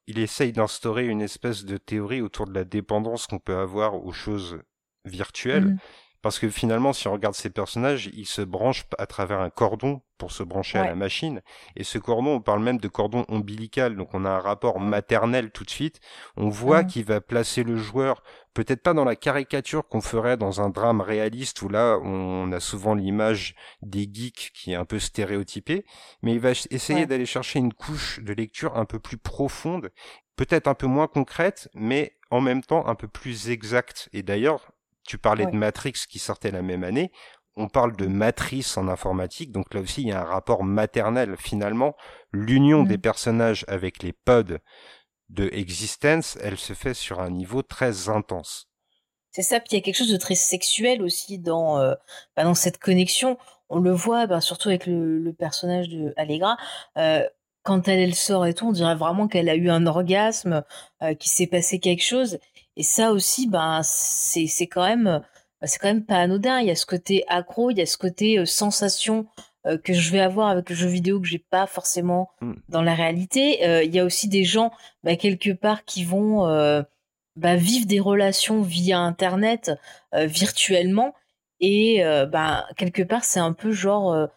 [0.09, 4.12] il essaye d'instaurer une espèce de théorie autour de la dépendance qu'on peut avoir aux
[4.12, 4.59] choses
[5.04, 5.66] virtuelles.
[5.66, 5.78] Mmh.
[6.24, 10.00] Parce que finalement, si on regarde ces personnages, ils se branchent à travers un cordon
[10.16, 11.42] pour se brancher à la machine.
[11.76, 15.50] Et ce cordon, on parle même de cordon ombilical, donc on a un rapport maternel
[15.50, 16.00] tout de suite.
[16.38, 16.87] On voit mmh.
[16.87, 18.22] qu'il va placer le joueur,
[18.54, 22.60] peut-être pas dans la caricature qu'on ferait dans un drame réaliste où là, on a
[22.60, 25.84] souvent l'image des geeks qui est un peu stéréotypée,
[26.22, 29.90] mais il va essayer d'aller chercher une couche de lecture un peu plus profonde,
[30.37, 34.08] peut-être un peu moins concrète, mais en même temps un peu plus exacte.
[34.14, 34.73] Et d'ailleurs,
[35.04, 37.12] tu parlais de Matrix qui sortait la même année.
[37.56, 41.36] On parle de matrice en informatique, donc là aussi il y a un rapport maternel
[41.38, 41.94] finalement.
[42.32, 43.00] L'union des mmh.
[43.00, 44.58] personnages avec les pods
[45.28, 48.68] de existence, elle se fait sur un niveau très intense.
[49.30, 51.94] C'est ça, puis il y a quelque chose de très sexuel aussi dans, euh,
[52.36, 53.36] bah, dans cette connexion.
[53.68, 56.56] On le voit bah, surtout avec le, personnage de Allegra.
[56.98, 57.26] Euh,
[57.64, 60.62] quand elle, elle sort et tout, on dirait vraiment qu'elle a eu un orgasme,
[61.02, 62.38] euh, qu'il s'est passé quelque chose.
[62.76, 65.22] Et ça aussi, ben, c'est, c'est quand même,
[65.62, 66.60] c'est quand même pas anodin.
[66.60, 69.26] Il y a ce côté accro, il y a ce côté sensation
[69.82, 72.52] que je vais avoir avec le jeu vidéo que j'ai pas forcément mmh.
[72.68, 73.84] dans la réalité.
[73.84, 74.72] Il y a aussi des gens,
[75.04, 76.46] bah, quelque part, qui vont
[77.37, 79.72] bah, vivre des relations via Internet
[80.12, 81.14] virtuellement
[81.60, 84.28] et bah, quelque part, c'est un peu genre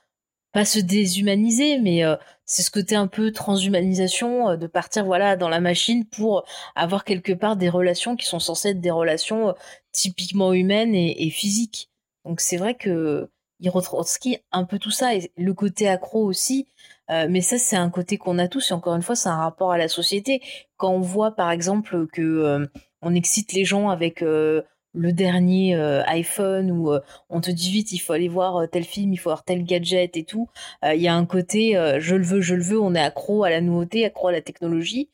[0.53, 2.03] pas se déshumaniser, mais
[2.47, 7.33] c'est ce côté un peu transhumanisation de partir voilà dans la machine pour avoir quelque
[7.33, 9.53] part des relations qui sont censées être des relations
[9.91, 11.91] typiquement humaines et, physiques.
[12.25, 13.29] Donc c'est vrai que
[13.59, 16.67] il retranscrit un peu tout ça et le côté accro aussi.
[17.09, 19.37] Euh, mais ça, c'est un côté qu'on a tous et encore une fois, c'est un
[19.37, 20.41] rapport à la société.
[20.77, 22.67] Quand on voit par exemple que euh,
[23.01, 24.61] on excite les gens avec euh,
[24.93, 25.75] le dernier
[26.07, 26.91] iPhone ou
[27.29, 30.17] on te dit vite il faut aller voir tel film, il faut voir tel gadget
[30.17, 30.49] et tout.
[30.83, 32.79] Il y a un côté je le veux, je le veux.
[32.79, 35.09] On est accro à la nouveauté, accro à la technologie.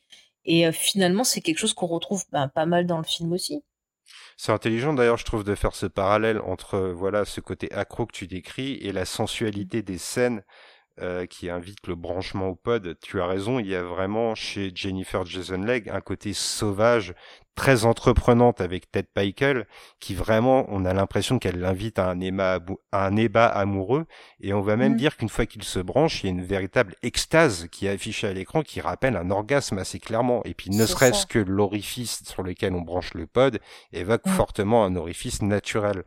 [0.46, 3.62] Et finalement, c'est quelque chose qu'on retrouve ben, pas mal dans le film aussi.
[4.36, 8.12] C'est intelligent d'ailleurs, je trouve, de faire ce parallèle entre voilà ce côté accro que
[8.12, 10.42] tu décris et la sensualité des scènes
[11.00, 12.96] euh, qui invite le branchement au pod.
[13.00, 17.14] Tu as raison, il y a vraiment chez Jennifer Jason Leigh un côté sauvage,
[17.54, 19.66] très entreprenante avec Ted Pikel,
[20.00, 22.60] qui vraiment, on a l'impression qu'elle l'invite à un ébat,
[22.92, 24.06] à un ébat amoureux,
[24.40, 24.96] et on va même mm.
[24.96, 28.26] dire qu'une fois qu'il se branche, il y a une véritable extase qui est affichée
[28.26, 30.42] à l'écran, qui rappelle un orgasme assez clairement.
[30.44, 33.60] Et puis, ne serait-ce que l'orifice sur lequel on branche le pod
[33.92, 34.30] évoque mm.
[34.30, 36.04] fortement un orifice naturel.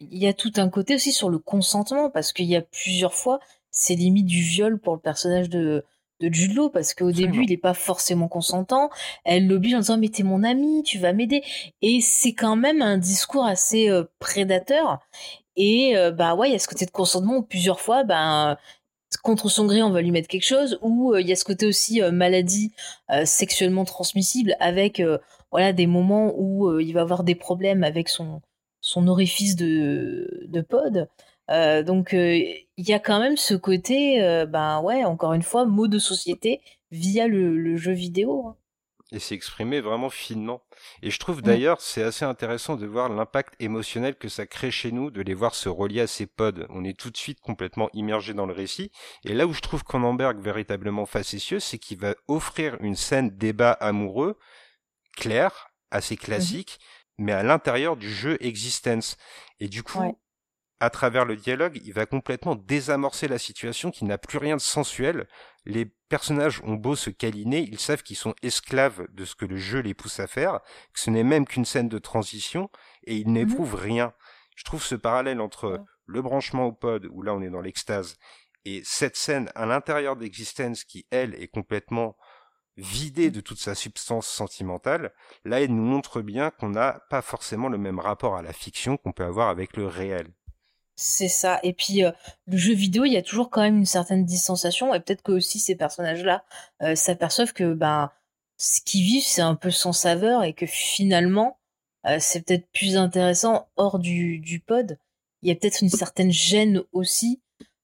[0.00, 3.14] Il y a tout un côté aussi sur le consentement, parce qu'il y a plusieurs
[3.14, 5.84] fois, c'est limite du viol pour le personnage de,
[6.20, 8.90] de Jude parce qu'au début il est pas forcément consentant.
[9.24, 11.42] Elle l'oblige en disant mais t'es mon ami, tu vas m'aider.
[11.82, 14.98] Et c'est quand même un discours assez euh, prédateur.
[15.56, 18.56] Et euh, bah ouais, il y a ce côté de consentement où plusieurs fois, ben
[19.22, 20.78] contre son gré on va lui mettre quelque chose.
[20.82, 22.72] Ou euh, il y a ce côté aussi maladie
[23.24, 25.02] sexuellement transmissible avec
[25.50, 28.42] voilà des moments où il va avoir des problèmes avec son
[28.80, 31.08] son orifice de de pod.
[31.50, 35.42] Euh, donc euh, il y a quand même ce côté, euh, ben ouais, encore une
[35.42, 38.48] fois, mot de société via le, jeu vidéo.
[38.48, 38.56] Hein.
[39.10, 40.62] Et c'est exprimé vraiment finement.
[41.00, 44.92] Et je trouve d'ailleurs c'est assez intéressant de voir l'impact émotionnel que ça crée chez
[44.92, 46.66] nous, de les voir se relier à ces pods.
[46.68, 48.92] On est tout de suite complètement immergé dans le récit.
[49.24, 53.72] Et là où je trouve Cronenberg véritablement facétieux, c'est qu'il va offrir une scène débat
[53.72, 54.38] amoureux,
[55.16, 56.78] clair, assez mmh classique,
[57.16, 59.16] mais à l'intérieur du jeu Existence.
[59.58, 60.18] Et du coup,
[60.80, 64.60] à travers le dialogue, il va complètement désamorcer la situation qui n'a plus rien de
[64.60, 65.26] sensuel.
[65.64, 69.56] Les personnages ont beau se câliner, ils savent qu'ils sont esclaves de ce que le
[69.56, 70.60] jeu les pousse à faire,
[70.92, 72.70] que ce n'est même qu'une scène de transition,
[73.04, 73.82] et ils n'éprouvent mhm.
[73.82, 74.12] rien.
[74.56, 78.16] Je trouve ce parallèle entre le branchement au pod, où là on est dans l'extase,
[78.64, 82.16] et cette scène à l'intérieur d'Existence qui, elle, est complètement
[82.76, 85.12] vidée de toute sa substance sentimentale,
[85.44, 88.96] là elle nous montre bien qu'on n'a pas forcément le même rapport à la fiction
[88.96, 90.32] qu'on peut avoir avec le réel.
[91.00, 91.60] C'est ça.
[91.62, 92.10] Et puis euh,
[92.48, 94.92] le jeu vidéo, il y a toujours quand même une certaine distanciation.
[94.94, 96.44] Et peut-être que aussi ces personnages-là
[96.82, 98.10] euh, s'aperçoivent que ben
[98.56, 101.60] ce qu'ils vivent, c'est un peu sans saveur et que finalement,
[102.06, 104.98] euh, c'est peut-être plus intéressant hors du, du pod.
[105.42, 107.40] Il y a peut-être une certaine gêne aussi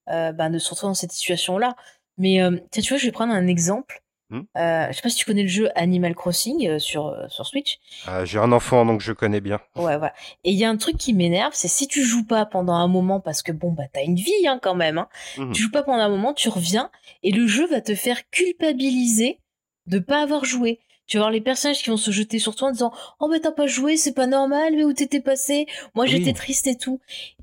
[0.08, 1.76] ben, de se retrouver dans cette situation-là.
[2.18, 2.40] Mais
[2.72, 4.03] tu vois, je vais prendre un exemple.
[4.30, 4.40] Hmm?
[4.56, 7.44] Euh, je sais pas si tu connais le jeu Animal Crossing euh, sur euh, sur
[7.46, 7.78] Switch.
[8.06, 9.60] Ah, j'ai un enfant donc je connais bien.
[9.76, 10.14] Ouais voilà.
[10.44, 12.88] Et il y a un truc qui m'énerve, c'est si tu joues pas pendant un
[12.88, 14.96] moment parce que bon bah t'as une vie hein, quand même.
[14.96, 15.08] Hein.
[15.36, 15.52] Hmm.
[15.52, 16.90] Tu joues pas pendant un moment, tu reviens
[17.22, 19.40] et le jeu va te faire culpabiliser
[19.86, 20.80] de pas avoir joué.
[21.06, 23.40] Tu vas voir les personnages qui vont se jeter sur toi en disant oh mais
[23.40, 25.66] t'as pas joué, c'est pas normal, mais où t'étais passé?
[25.94, 26.98] Moi j'étais triste et tout.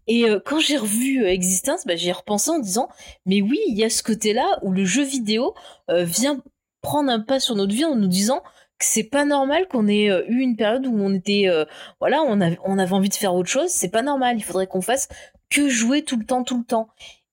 [0.08, 2.89] Et quand j'ai revu Existence, bah, j'ai repensé en disant
[3.28, 5.54] mais oui il y a ce côté-là où le jeu vidéo
[5.89, 6.41] vient
[6.82, 8.41] prendre un pas sur notre vie en nous disant
[8.78, 11.65] que c'est pas normal qu'on ait euh, eu une période où on était euh,
[12.00, 13.70] voilà on avait on avait envie de faire autre chose.
[13.70, 14.38] C'est pas normal.
[14.38, 15.08] Il faudrait qu'on fasse
[15.50, 16.88] que jouer tout le temps tout le temps.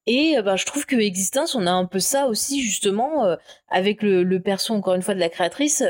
[0.07, 3.37] Et bah, je trouve que Existence on a un peu ça aussi justement
[3.69, 5.85] avec le, le perso encore une fois de la créatrice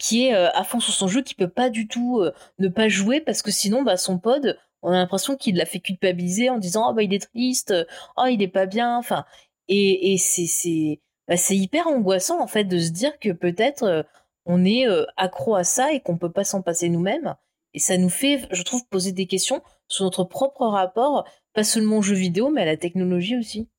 [0.00, 2.24] qui est à fond sur son jeu qui peut pas du tout
[2.58, 5.78] ne pas jouer parce que sinon bah son pod on a l'impression qu'il l'a fait
[5.78, 7.72] culpabiliser en disant oh bah il est triste.
[8.16, 8.98] Oh il est pas bien.
[8.98, 9.24] Enfin
[9.68, 11.00] et, et c'est
[11.32, 14.02] bah, c'est hyper angoissant en fait de se dire que peut-être euh,
[14.44, 17.36] on est euh, accro à ça et qu'on peut pas s'en passer nous-mêmes.
[17.72, 21.96] Et ça nous fait, je trouve, poser des questions sur notre propre rapport, pas seulement
[21.96, 23.70] aux jeux vidéo, mais à la technologie aussi.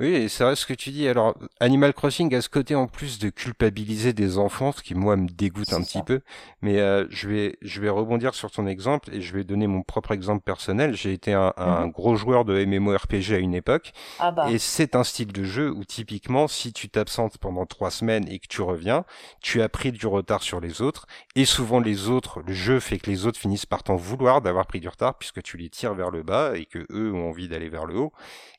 [0.00, 1.06] Oui, c'est vrai ce que tu dis.
[1.06, 5.16] Alors, Animal Crossing a ce côté en plus de culpabiliser des enfants, ce qui moi
[5.16, 6.20] me dégoûte un petit peu.
[6.62, 9.82] Mais euh, je vais je vais rebondir sur ton exemple et je vais donner mon
[9.82, 10.96] propre exemple personnel.
[10.96, 11.92] J'ai été un, un mhm.
[11.92, 14.50] gros joueur de MMORPG à une époque, ah bah.
[14.50, 18.38] et c'est un style de jeu où typiquement, si tu t'absentes pendant trois semaines et
[18.38, 19.04] que tu reviens,
[19.40, 22.98] tu as pris du retard sur les autres, et souvent les autres, le jeu fait
[22.98, 25.94] que les autres finissent par t'en vouloir d'avoir pris du retard puisque tu les tires
[25.94, 28.12] vers le bas et que eux ont envie d'aller vers le haut.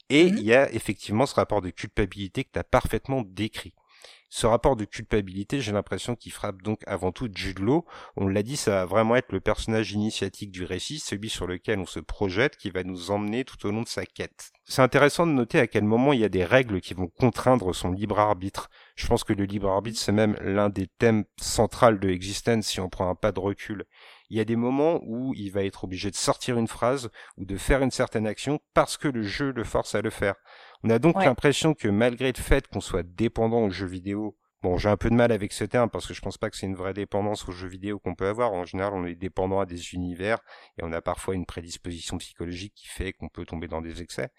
[0.10, 3.74] Et mmh il y a effectivement ce rapport de culpabilité que tu as parfaitement décrit.
[4.36, 7.86] Ce rapport de culpabilité, j'ai l'impression qu'il frappe donc avant tout Jude Law.
[8.16, 11.78] On l'a dit, ça va vraiment être le personnage initiatique du récit, celui sur lequel
[11.78, 14.52] on se projette, qui va nous emmener tout au long de sa quête.
[14.66, 17.76] C'est intéressant de noter à quel moment il y a des règles qui vont contraindre
[17.76, 18.72] son libre arbitre.
[18.96, 22.80] Je pense que le libre arbitre, c'est même l'un des thèmes centraux de Existence si
[22.80, 23.86] on prend un pas de recul
[24.30, 27.46] il y a des moments où il va être obligé de sortir une phrase ou
[27.46, 30.36] de faire une certaine action parce que le jeu le force à le faire.
[30.84, 34.78] On a donc l'impression que malgré le fait qu'on soit dépendant aux jeux vidéo, bon,
[34.78, 36.66] j'ai un peu de mal avec ce terme parce que je pense pas que c'est
[36.66, 38.54] une vraie dépendance aux jeux vidéo qu'on peut avoir.
[38.54, 40.40] En général, on est dépendant à des univers
[40.78, 44.30] et on a parfois une prédisposition psychologique qui fait qu'on peut tomber dans des excès.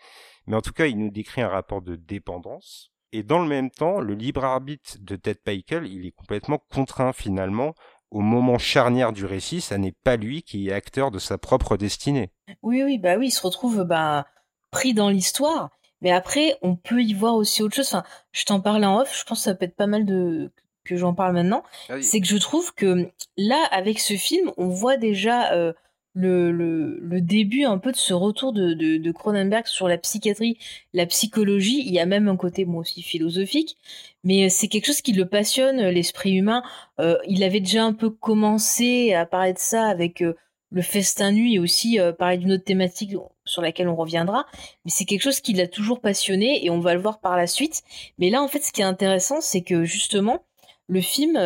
[0.47, 2.91] Mais en tout cas, il nous décrit un rapport de dépendance.
[3.13, 7.13] Et dans le même temps, le libre arbitre de Ted Pikel, il est complètement contraint
[7.13, 7.75] finalement
[8.15, 11.77] au moment charnière du récit, ça n'est pas lui qui est acteur de sa propre
[11.77, 12.31] destinée.
[12.63, 14.25] Oui, oui, bah oui, il se retrouve bah,
[14.71, 15.71] pris dans l'histoire.
[16.01, 17.89] Mais après, on peut y voir aussi autre chose.
[17.89, 20.53] Enfin, je t'en parlais en off, je pense que ça peut être pas mal de
[20.85, 21.65] que j'en parle maintenant.
[21.89, 25.73] Ah C'est que je trouve que là, avec ce film, on voit déjà euh,
[26.15, 29.99] le, le, le, début un peu de ce retour de, de, de, Cronenberg sur la
[29.99, 30.59] psychiatrie,
[30.93, 31.83] la psychologie.
[31.85, 33.77] Il y a même un côté, moi aussi, philosophique.
[34.23, 36.63] Mais euh, c'est quelque chose qui le passionne, euh, l'esprit humain.
[37.01, 40.35] Euh, il avait déjà un peu commencé à parler de ça avec euh,
[40.71, 44.47] le festin nuit et aussi parler d'une autre thématique sur laquelle on reviendra.
[44.85, 47.47] Mais c'est quelque chose qui l'a toujours passionné et on va le voir par la
[47.47, 47.85] suite.
[48.19, 50.43] Mais là, en fait, ce qui est intéressant, c'est que justement,
[50.89, 51.39] le film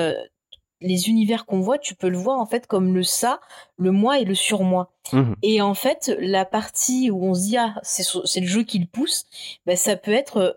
[0.81, 3.41] les univers qu'on voit, tu peux le voir en fait comme le ça,
[3.77, 4.91] le moi et le surmoi.
[5.13, 5.33] Mmh.
[5.43, 8.87] Et en fait, la partie où on se dit ah c'est le jeu qui le
[8.87, 9.27] pousse,
[9.67, 10.53] bah, ça peut être euh,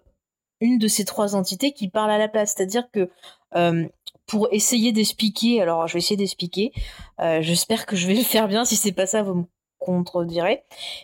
[0.60, 2.53] une de ces trois entités qui parle à la place.
[2.55, 3.10] C'est-à-dire que
[3.55, 3.88] euh,
[4.27, 6.71] pour essayer d'expliquer, alors je vais essayer d'expliquer.
[7.19, 8.63] Euh, j'espère que je vais le faire bien.
[8.65, 9.43] Si c'est pas ça, vous me
[9.79, 10.63] contredirez.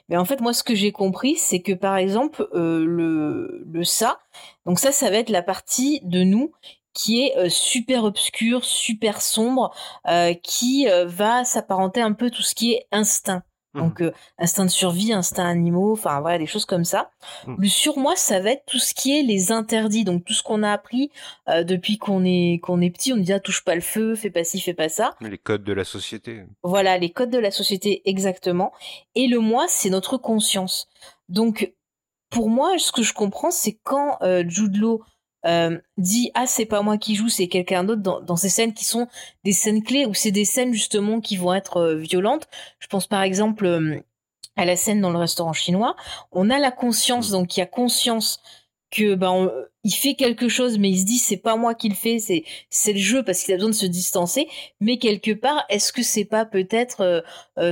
[0.10, 4.20] Mais en fait, moi, ce que j'ai compris, c'est que par exemple le le ça,
[4.68, 6.52] donc ça, ça va être la partie de nous
[6.98, 9.72] qui est euh, super obscur, super sombre,
[10.08, 13.44] euh, qui euh, va s'apparenter un peu tout ce qui est instinct.
[13.74, 13.80] Mmh.
[13.80, 14.02] Donc
[14.40, 17.12] instinct de survie, instinct animaux, enfin voilà des choses comme ça.
[17.46, 17.56] Mmh.
[17.60, 20.64] Le surmoi, ça va être tout ce qui est les interdits, donc tout ce qu'on
[20.64, 21.12] a appris
[21.48, 24.44] depuis qu'on est qu'on est petit, on dit ah touche pas le feu, fais pas
[24.44, 25.14] ci, fais pas ça.
[25.22, 26.46] Les codes de la société.
[26.64, 28.72] Voilà les codes de la société exactement.
[29.14, 30.88] Et le moi, c'est notre conscience.
[31.30, 31.72] Donc
[32.32, 35.04] pour moi, ce que je comprends, c'est quand Jude Law
[35.46, 38.74] euh, dit ah c'est pas moi qui joue c'est quelqu'un d'autre dans, dans, ces scènes
[38.74, 39.08] qui sont
[39.44, 42.48] des scènes clés ou c'est des scènes justement qui vont être euh, violentes.
[42.80, 44.02] Je pense par exemple euh,
[44.56, 45.96] à la scène dans le restaurant chinois.
[46.32, 48.42] On a la conscience donc il y a conscience
[48.90, 49.52] que ben
[49.84, 52.44] il fait quelque chose mais il se dit c'est pas moi qui le fais c'est
[52.70, 54.48] c'est le jeu parce qu'il a besoin de se distancer.
[54.80, 57.24] Mais quelque part est-ce que c'est pas peut-être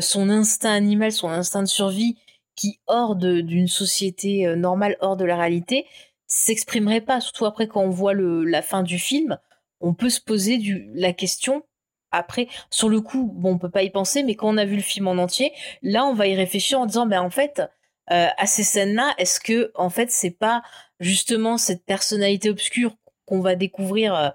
[0.01, 2.15] son instinct animal son instinct de survie
[2.55, 5.87] qui hors d'une société normale hors de la réalité
[6.27, 7.21] s'exprimerait pas.
[7.21, 9.37] Surtout après quand on voit le, la fin du film,
[9.81, 11.63] on peut se poser du, la question.
[12.11, 14.75] Après, sur le coup, bon, on peut pas y penser, mais quand on a vu
[14.75, 17.61] le film en entier, là, on va y réfléchir en disant, ben en fait,
[18.11, 20.61] euh, à ces scènes-là, est-ce que en fait, c'est pas
[20.99, 24.29] justement cette personnalité obscure qu'on va découvrir, euh,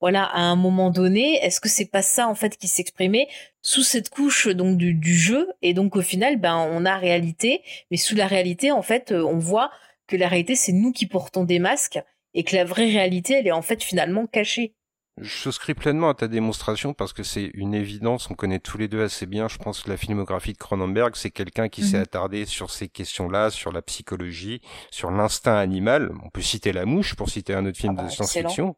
[0.00, 1.44] voilà, à un moment donné?
[1.44, 3.28] Est-ce que c'est pas ça en fait qui s'exprimait
[3.62, 5.48] sous cette couche donc du, du, jeu?
[5.62, 9.24] Et donc au final, ben on a réalité, mais sous la réalité, en fait, euh,
[9.24, 9.70] on voit
[10.06, 12.00] que la réalité, c'est nous qui portons des masques
[12.34, 14.74] et que la vraie réalité, elle est en fait finalement cachée.
[15.18, 18.86] Je souscris pleinement à ta démonstration parce que c'est une évidence, on connaît tous les
[18.86, 22.02] deux assez bien, je pense que la filmographie de Cronenberg, c'est quelqu'un qui s'est mhm.
[22.02, 26.12] attardé sur ces questions-là, sur la psychologie, sur l'instinct animal.
[26.22, 28.76] On peut citer La Mouche pour citer un autre film ah de bah, science-fiction.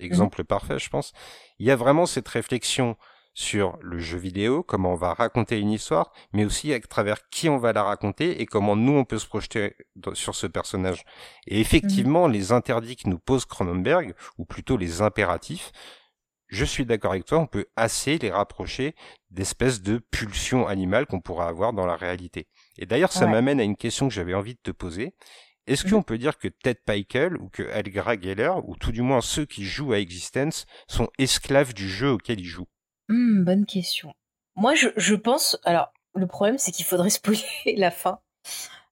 [0.00, 0.46] Exemple mhm.
[0.46, 1.12] parfait, je pense.
[1.60, 2.96] Il y a vraiment cette réflexion
[3.34, 7.48] sur le jeu vidéo, comment on va raconter une histoire, mais aussi à travers qui
[7.48, 9.74] on va la raconter et comment nous on peut se projeter
[10.12, 11.04] sur ce personnage.
[11.46, 12.32] Et effectivement, mhm.
[12.34, 15.72] les interdits que nous pose Cronenberg, ou plutôt les impératifs,
[16.48, 18.94] je suis d'accord avec toi, on peut assez les rapprocher
[19.30, 22.46] d'espèces de pulsions animales qu'on pourra avoir dans la réalité.
[22.76, 25.14] Et d'ailleurs, ça m'amène à une question que j'avais envie de te poser.
[25.66, 26.04] Est-ce qu'on mhm.
[26.04, 29.64] peut dire que Ted Pikel ou que Elgra Geller, ou tout du moins ceux qui
[29.64, 32.68] jouent à Existence, sont esclaves du jeu auquel ils jouent?
[33.08, 34.14] Mmh, bonne question.
[34.56, 35.58] Moi, je, je pense.
[35.64, 37.42] Alors, le problème, c'est qu'il faudrait spoiler
[37.76, 38.20] la fin.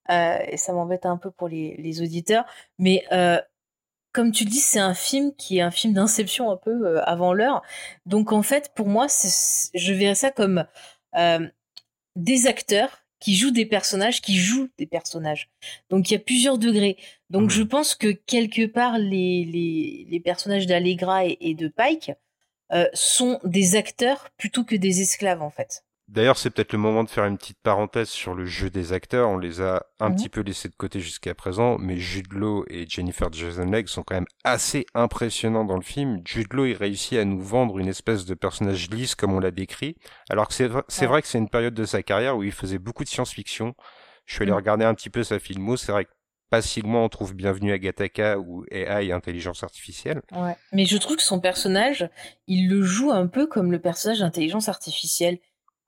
[0.08, 2.44] et ça m'embête un peu pour les, les auditeurs.
[2.78, 3.04] Mais
[4.12, 7.62] comme tu dis, c'est un film qui est un film d'inception un peu avant l'heure.
[8.06, 10.64] Donc en fait, pour moi, je verrais ça comme
[12.16, 15.50] des acteurs qui jouent des personnages, qui jouent des personnages.
[15.90, 16.96] Donc il y a plusieurs degrés.
[17.28, 17.50] Donc mmh.
[17.50, 22.12] je pense que quelque part les, les, les personnages d'Allegra et, de Pike
[22.72, 25.84] euh, sont des acteurs plutôt que des esclaves en fait.
[26.10, 29.28] D'ailleurs, c'est peut-être le moment de faire une petite parenthèse sur le jeu des acteurs.
[29.28, 30.16] On les a un mhm.
[30.16, 34.02] petit peu laissés de côté jusqu'à présent, mais Jude Law et Jennifer Jason Leigh sont
[34.02, 36.20] quand même assez impressionnants dans le film.
[36.24, 39.52] Jude Law, il réussit à nous vendre une espèce de personnage lisse comme on l'a
[39.52, 39.94] décrit,
[40.30, 43.04] alors que c'est vrai que c'est une période de sa carrière où il faisait beaucoup
[43.04, 43.74] de science-fiction.
[44.26, 44.58] Je suis allé mhm.
[44.58, 46.10] regarder un petit peu sa filmo, c'est vrai que
[46.82, 50.22] loin on trouve Bienvenue à Gataka ou AI, intelligence artificielle.
[50.32, 50.56] Ouais.
[50.72, 52.08] Mais je trouve que son personnage,
[52.46, 55.38] il le joue un peu comme le personnage d'intelligence artificielle.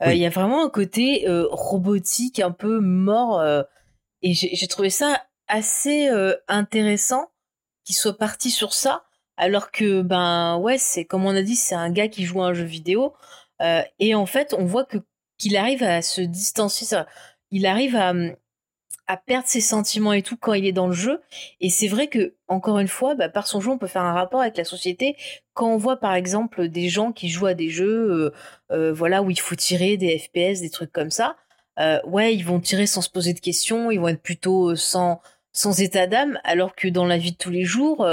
[0.03, 3.40] Euh, il y a vraiment un côté euh, robotique, un peu mort.
[3.40, 3.62] Euh,
[4.22, 6.09] et j'ai trouvé ça assez
[6.46, 7.27] intéressant
[7.85, 9.05] qu'il soit parti sur ça,
[9.37, 12.46] alors que ben ouais, c'est comme on a dit, c'est un gars qui joue à
[12.46, 13.14] un jeu vidéo.
[13.98, 14.98] et en fait, on voit que
[15.38, 16.87] qu'il arrive à se distancier.
[17.51, 18.12] Il arrive à,
[19.06, 21.20] à perdre ses sentiments et tout quand il est dans le jeu.
[21.60, 24.12] Et c'est vrai que, encore une fois, bah, par son jeu, on peut faire un
[24.12, 25.16] rapport avec la société.
[25.54, 28.32] Quand on voit, par exemple, des gens qui jouent à des jeux, euh,
[28.70, 31.36] euh, voilà, où il faut tirer des FPS, des trucs comme ça,
[31.78, 35.20] euh, ouais, ils vont tirer sans se poser de questions, ils vont être plutôt sans
[35.54, 38.06] sans état d'âme, alors que dans la vie de tous les jours,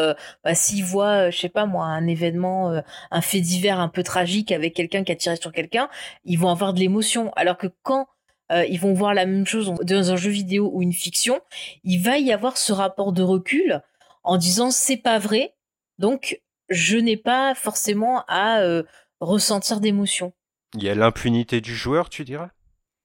[0.44, 4.52] bah, s'ils voient, je sais pas moi, un événement, un fait divers un peu tragique
[4.52, 5.88] avec quelqu'un qui a tiré sur quelqu'un,
[6.26, 7.32] ils vont avoir de l'émotion.
[7.38, 8.10] Alors que quand
[8.52, 11.40] euh, ils vont voir la même chose dans un jeu vidéo ou une fiction,
[11.84, 13.82] il va y avoir ce rapport de recul
[14.24, 15.56] en disant c'est pas vrai,
[15.98, 18.84] donc je n'ai pas forcément à euh,
[19.20, 20.34] ressentir d'émotion.
[20.76, 22.50] Il y a l'impunité du joueur, tu dirais?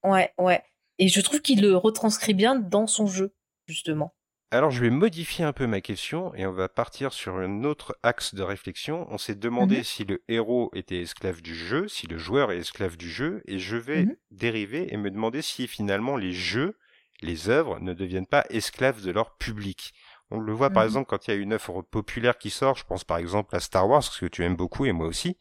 [0.02, 0.62] Ouais, ouais.
[0.98, 3.34] Et je trouve qu'il le retranscrit bien dans son jeu,
[3.66, 4.13] justement.
[4.54, 7.98] Alors je vais modifier un peu ma question et on va partir sur un autre
[8.04, 9.04] axe de réflexion.
[9.10, 9.82] On s'est demandé mhm.
[9.82, 13.58] si le héros était esclave du jeu, si le joueur est esclave du jeu, et
[13.58, 14.16] je vais mhm.
[14.30, 16.78] dériver et me demander si finalement les jeux,
[17.20, 19.92] les œuvres ne deviennent pas esclaves de leur public.
[20.30, 20.88] On le voit par mhm.
[20.88, 23.58] exemple quand il y a une œuvre populaire qui sort, je pense par exemple à
[23.58, 25.36] Star Wars, ce que tu aimes beaucoup et moi aussi.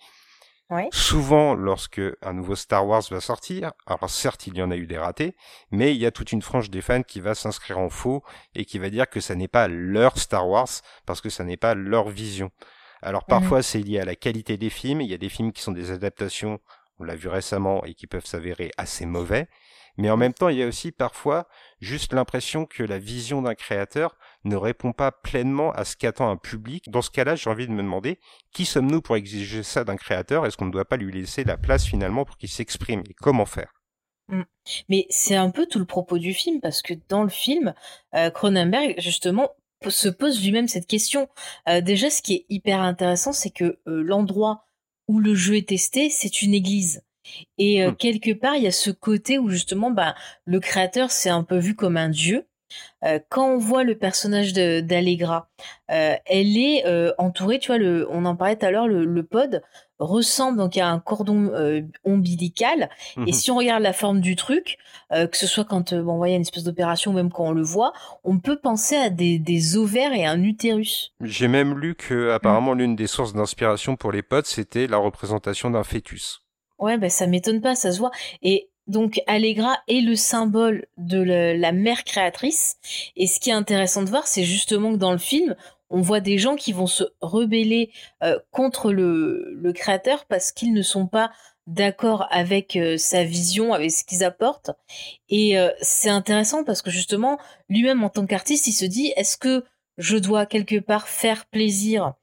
[0.91, 4.87] Souvent, lorsque un nouveau Star Wars va sortir, alors certes, il y en a eu
[4.87, 5.35] des ratés,
[5.71, 8.23] mais il y a toute une frange des fans qui va s'inscrire en faux
[8.55, 10.69] et qui va dire que ça n'est pas leur Star Wars
[11.05, 12.49] parce que ça n'est pas leur vision.
[13.01, 13.63] Alors parfois, mhm.
[13.63, 15.01] c'est lié à la qualité des films.
[15.01, 16.59] Il y a des films qui sont des adaptations,
[16.99, 19.49] on l'a vu récemment, et qui peuvent s'avérer assez mauvais.
[19.97, 21.47] Mais en même temps, il y a aussi parfois
[21.79, 26.37] juste l'impression que la vision d'un créateur ne répond pas pleinement à ce qu'attend un
[26.37, 26.89] public.
[26.89, 28.19] Dans ce cas-là, j'ai envie de me demander,
[28.51, 30.45] qui sommes-nous pour exiger ça d'un créateur?
[30.45, 33.03] Est-ce qu'on ne doit pas lui laisser la place finalement pour qu'il s'exprime?
[33.09, 33.73] Et comment faire?
[34.29, 34.43] Mmh.
[34.87, 37.73] mais c'est un peu tout le propos du film, parce que dans le film,
[38.15, 39.49] euh, Cronenberg, justement,
[39.85, 41.27] se pose lui-même cette question.
[41.67, 44.65] Euh, déjà, ce qui est hyper intéressant, c'est que euh, l'endroit
[45.09, 47.03] où le jeu est testé, c'est une église.
[47.57, 47.95] Et mmh.
[47.97, 51.57] quelque part, il y a ce côté où justement, bah, le créateur c'est un peu
[51.57, 52.47] vu comme un dieu.
[53.29, 55.49] Quand on voit le personnage d'Allegra,
[55.87, 56.83] elle est
[57.17, 59.61] entourée, tu vois, le, on en parlait tout à l'heure, le, pod
[59.99, 61.51] ressemble donc à un cordon
[62.03, 62.89] ombilical.
[63.15, 64.77] Et mmh si on regarde la forme du truc,
[65.11, 67.63] que ce soit quand bon, on voit une espèce d'opération ou même quand on le
[67.63, 71.13] voit, on peut penser à des, des ovaires et un utérus.
[71.21, 75.69] J'ai même lu que apparemment l'une des sources d'inspiration pour les pods, c'était la représentation
[75.69, 76.43] d'un fœtus.
[76.79, 78.11] Ouais, ben ça m'étonne pas, ça se voit.
[78.41, 82.77] Et donc Allegra est le symbole de la mère créatrice.
[83.15, 85.55] Et ce qui est intéressant de voir, c'est justement que dans le film,
[85.89, 87.91] on voit des gens qui vont se rebeller
[88.23, 91.31] euh, contre le, créateur parce qu'ils ne sont pas
[91.67, 94.71] d'accord avec euh, sa vision, avec ce qu'ils apportent.
[95.29, 97.37] Et euh, c'est intéressant parce que justement,
[97.69, 99.63] lui-même en tant qu'artiste, il se dit, est-ce que
[99.97, 102.13] je dois quelque part faire plaisir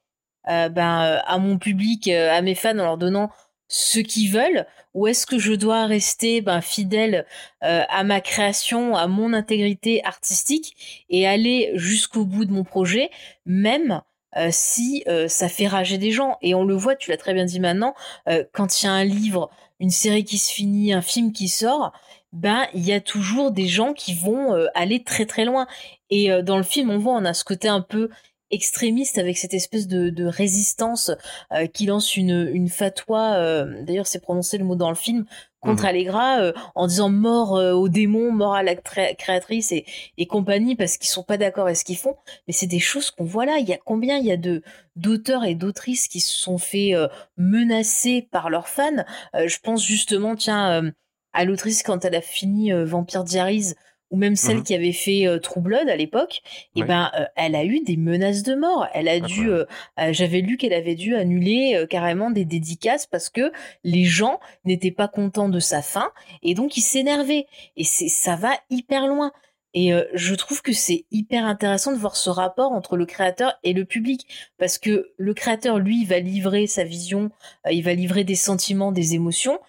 [0.46, 3.30] ben, à mon public, à mes fans en leur donnant
[3.70, 7.24] ce qu'ils veulent ou est-ce que je dois rester ben, fidèle
[7.62, 13.10] euh, à ma création, à mon intégrité artistique et aller jusqu'au bout de mon projet,
[13.46, 14.02] même
[14.36, 16.36] euh, si euh, ça fait rager des gens.
[16.42, 17.94] Et on le voit, tu l'as très bien dit maintenant,
[18.52, 21.92] quand il y a un livre, une série qui se finit, un film qui sort,
[22.32, 25.68] ben il y a toujours des gens qui vont aller très très loin.
[26.10, 28.10] Et dans le film, on voit, on a ce côté un peu
[28.50, 31.10] extrémiste avec cette espèce de, de résistance
[31.52, 35.24] euh, qui lance une, une fatwa, euh, d'ailleurs c'est prononcé le mot dans le film,
[35.60, 35.86] contre mmh.
[35.86, 39.84] Allegra euh, en disant mort aux démons, mort à la créatrice et,
[40.16, 42.16] et compagnie parce qu'ils sont pas d'accord avec ce qu'ils font.
[42.46, 43.58] Mais c'est des choses qu'on voit là.
[43.58, 44.62] Il y a combien il y a de
[44.96, 46.94] d'auteurs et d'autrices qui se sont fait
[47.36, 49.04] menacer par leurs fans?
[49.34, 50.92] je pense justement tiens
[51.34, 53.74] à l'autrice quand elle a fini Vampire Diaries
[54.10, 56.42] ou même celle mmh qui avait fait euh, True Blood à l'époque,
[56.76, 58.86] et eh ben euh, elle a eu des menaces de mort.
[58.92, 59.64] Elle a dû, euh,
[60.10, 63.52] j'avais lu qu'elle avait dû annuler carrément des dédicaces parce que
[63.84, 66.10] les gens n'étaient pas contents de sa fin
[66.42, 67.46] et donc ils s'énervaient.
[67.76, 69.32] Et c'est ça va hyper loin.
[69.72, 73.72] Et je trouve que c'est hyper intéressant de voir ce rapport entre le créateur et
[73.72, 74.26] le public,
[74.58, 77.30] parce que le créateur, lui, va livrer sa vision,
[77.70, 79.60] il va livrer des sentiments, des émotions,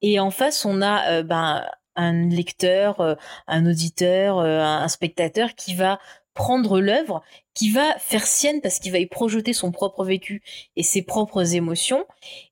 [0.00, 1.62] et en face, on a ben
[2.00, 3.14] un lecteur, euh,
[3.46, 6.00] un auditeur, euh, un spectateur qui va
[6.34, 7.22] prendre l'œuvre,
[7.54, 10.42] qui va faire sienne parce qu'il va y projeter son propre vécu
[10.76, 12.06] et ses propres émotions,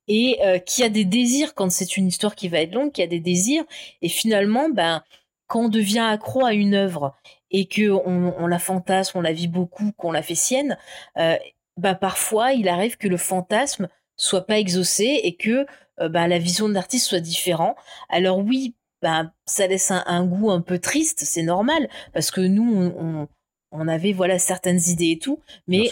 [0.08, 3.02] et euh, qui a des désirs quand c'est une histoire qui va être longue, qui
[3.02, 3.64] a des désirs,
[4.02, 5.02] et finalement, ben,
[5.46, 7.16] quand on devient accro à une œuvre
[7.50, 10.76] et que on, la fantasme, on la vit beaucoup, qu'on la fait sienne,
[11.16, 15.66] ben, parfois il arrive que le fantasme soit pas exaucé et que
[15.98, 17.76] ben, la vision de l'artiste soit différente.
[18.10, 22.92] Alors oui, ben, ça laisse un, goût un peu triste, c'est normal, parce que nous,
[22.98, 23.28] on,
[23.72, 25.90] on, avait voilà certaines idées et tout, mais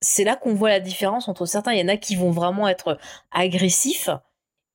[0.00, 1.72] c'est là qu'on voit la différence entre certains.
[1.72, 2.98] Il y en a qui vont vraiment être
[3.30, 4.10] agressifs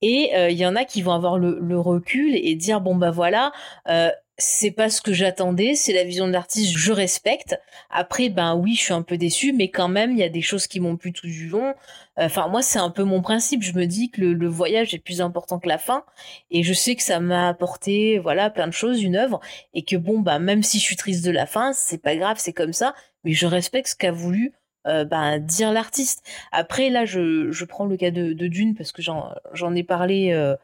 [0.01, 2.95] et euh, il y en a qui vont avoir le, le recul et dire bon
[2.95, 3.51] bah voilà,
[3.89, 7.59] euh, c'est pas ce que j'attendais, c'est la vision de l'artiste, je respecte.
[7.89, 10.43] Après, ben oui, je suis un peu déçue, mais quand même, il y a des
[10.43, 11.73] choses qui m'ont plu tout du long.
[12.17, 13.63] Enfin, moi, c'est un peu mon principe.
[13.63, 16.03] Je me dis que le, voyage est plus important que la fin,
[16.51, 19.39] et je sais que ça m'a apporté, voilà, plein de choses, une œuvre,
[19.73, 22.37] et que bon, bah, même si je suis triste de la fin, c'est pas grave,
[22.39, 24.53] c'est comme ça, mais je respecte ce qu'a voulu
[24.87, 26.23] euh, ben, dire l'artiste.
[26.51, 30.31] Après, là, je, je prends le cas de, de Dune parce que j'en ai parlé
[30.31, 30.55] euh,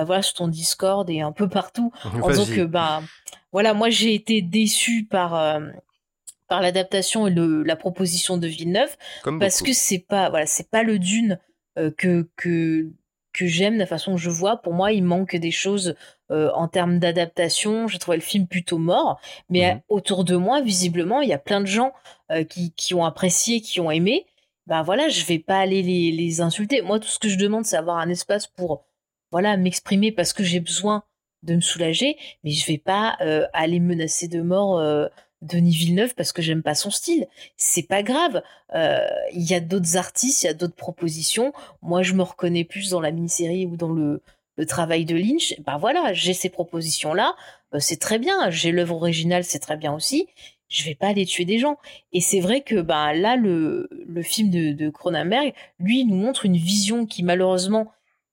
[0.00, 1.92] bah voilà sur ton Discord et un peu partout.
[2.22, 3.02] En disant que bah
[3.52, 5.60] voilà moi j'ai été déçu par euh,
[6.48, 8.96] par l'adaptation et le, la proposition de Villeneuve
[9.38, 11.38] parce que c'est pas voilà c'est pas le Dune
[11.78, 12.90] euh, que que
[13.32, 14.56] que j'aime la façon que je vois.
[14.56, 15.94] Pour moi il manque des choses
[16.30, 17.86] euh, en termes d'adaptation.
[17.86, 19.20] J'ai trouvé le film plutôt mort.
[19.50, 19.80] Mais mhm.
[19.90, 21.92] autour de moi visiblement il y a plein de gens
[22.48, 24.26] qui qui ont apprécié qui ont aimé.
[24.66, 26.80] Ben voilà je vais pas aller les les insulter.
[26.80, 28.84] Moi tout ce que je demande c'est avoir un espace pour
[29.30, 31.04] voilà, m'exprimer parce que j'ai besoin
[31.42, 35.06] de me soulager, mais je vais pas euh, aller menacer de mort euh,
[35.42, 37.26] Denis Villeneuve parce que j'aime pas son style.
[37.56, 38.42] C'est pas grave.
[38.74, 38.98] Euh,
[39.32, 41.52] il y a d'autres artistes, il y a d'autres propositions.
[41.82, 44.22] Moi, je me reconnais plus dans la mini-série ou dans le,
[44.56, 45.54] le travail de Lynch.
[45.64, 47.34] Ben voilà, j'ai ces propositions-là.
[47.78, 48.50] c'est très bien.
[48.50, 50.28] J'ai l'œuvre originale, c'est très bien aussi.
[50.68, 51.78] Je vais pas aller tuer des gens.
[52.12, 56.56] Et c'est vrai que ben là, le, le film de Cronenberg, lui, nous montre une
[56.56, 57.90] vision qui malheureusement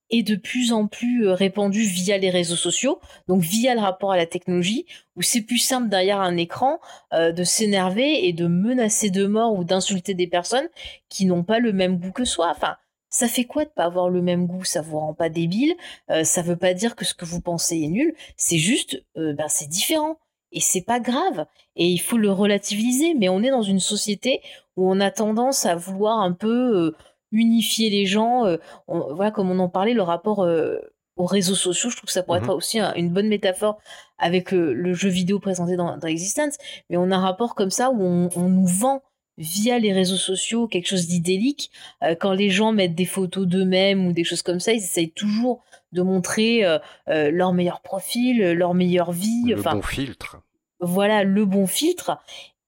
[0.09, 4.11] est de plus en plus euh, répandu via les réseaux sociaux, donc via le rapport
[4.11, 4.85] à la technologie,
[5.15, 6.79] où c'est plus simple derrière un écran
[7.13, 10.69] euh, de s'énerver et de menacer de mort ou d'insulter des personnes
[11.09, 12.49] qui n'ont pas le même goût que soi.
[12.55, 12.77] Enfin,
[13.09, 14.63] ça fait quoi de pas avoir le même goût?
[14.63, 15.75] Ça vous rend pas débile?
[16.09, 18.13] Euh, Ça veut pas dire que ce que vous pensez est nul.
[18.35, 20.17] C'est juste, ben c'est différent
[20.51, 21.45] et c'est pas grave.
[21.75, 23.13] Et il faut le relativiser.
[23.13, 24.41] Mais on est dans une société
[24.75, 26.93] où on a tendance à vouloir un peu
[27.31, 28.45] unifier les gens.
[28.45, 28.57] Euh,
[28.87, 30.77] voilà, comme on en parlait, le rapport euh,
[31.15, 33.79] aux réseaux sociaux, je trouve que ça pourrait mmh être aussi une bonne métaphore
[34.17, 36.57] avec le, jeu vidéo présenté dans, dans, Existence.
[36.89, 39.01] Mais on a un rapport comme ça où on, nous vend
[39.37, 41.71] via les réseaux sociaux quelque chose d'idyllique.
[42.03, 45.11] Euh, quand les gens mettent des photos d'eux-mêmes ou des choses comme ça, ils essayent
[45.11, 45.63] toujours
[45.93, 46.63] de montrer
[47.07, 49.53] leur meilleur profil, leur meilleure vie.
[49.55, 50.41] Le bon filtre.
[50.79, 52.19] Voilà, le bon filtre.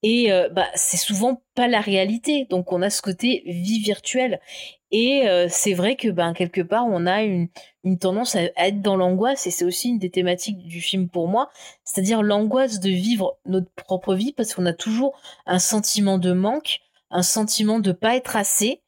[0.01, 2.47] Et euh, bah, c'est souvent pas la réalité.
[2.49, 4.39] Donc on a ce côté vie virtuelle.
[4.91, 7.49] Et euh, c'est vrai que ben quelque part on a une,
[7.83, 11.27] une tendance à, être dans l'angoisse et c'est aussi une des thématiques du film pour
[11.27, 11.49] moi,
[11.83, 16.79] c'est-à-dire l'angoisse de vivre notre propre vie parce qu'on a toujours un sentiment de manque,
[17.11, 18.81] un sentiment de pas être assez.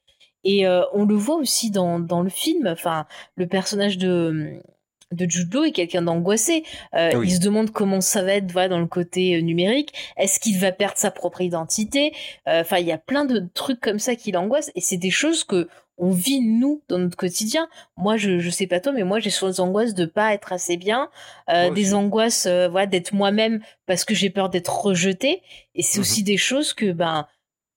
[0.44, 2.66] Et euh, on le voit aussi dans, dans le film.
[2.66, 3.06] Enfin,
[3.36, 4.60] le personnage de
[5.12, 6.64] de Jude Law est quelqu'un d'angoissé.
[6.94, 9.92] Euh, il se demande comment ça va être voilà, dans le côté euh, numérique.
[10.16, 12.12] Est-ce qu'il va perdre sa propre identité?
[12.48, 15.10] Euh, Enfin, il y a plein de trucs comme ça qui l'angoissent et c'est des
[15.10, 17.68] choses que on vit nous dans notre quotidien.
[17.96, 20.52] Moi, je je sais pas toi, mais moi j'ai souvent des angoisses de pas être
[20.52, 21.10] assez bien,
[21.74, 25.42] des angoisses voilà d'être moi-même parce que j'ai peur d'être rejeté.
[25.74, 27.26] Et c'est mmh aussi des choses que ben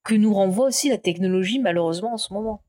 [0.03, 2.61] que nous renvoie aussi la technologie malheureusement en ce moment.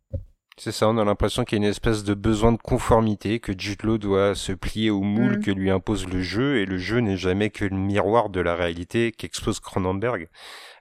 [0.59, 3.53] C'est ça, on a l'impression qu'il y a une espèce de besoin de conformité, que
[3.57, 5.43] Jude doit se plier au moule mm.
[5.43, 8.55] que lui impose le jeu, et le jeu n'est jamais que le miroir de la
[8.55, 10.29] réalité qu'expose Cronenberg.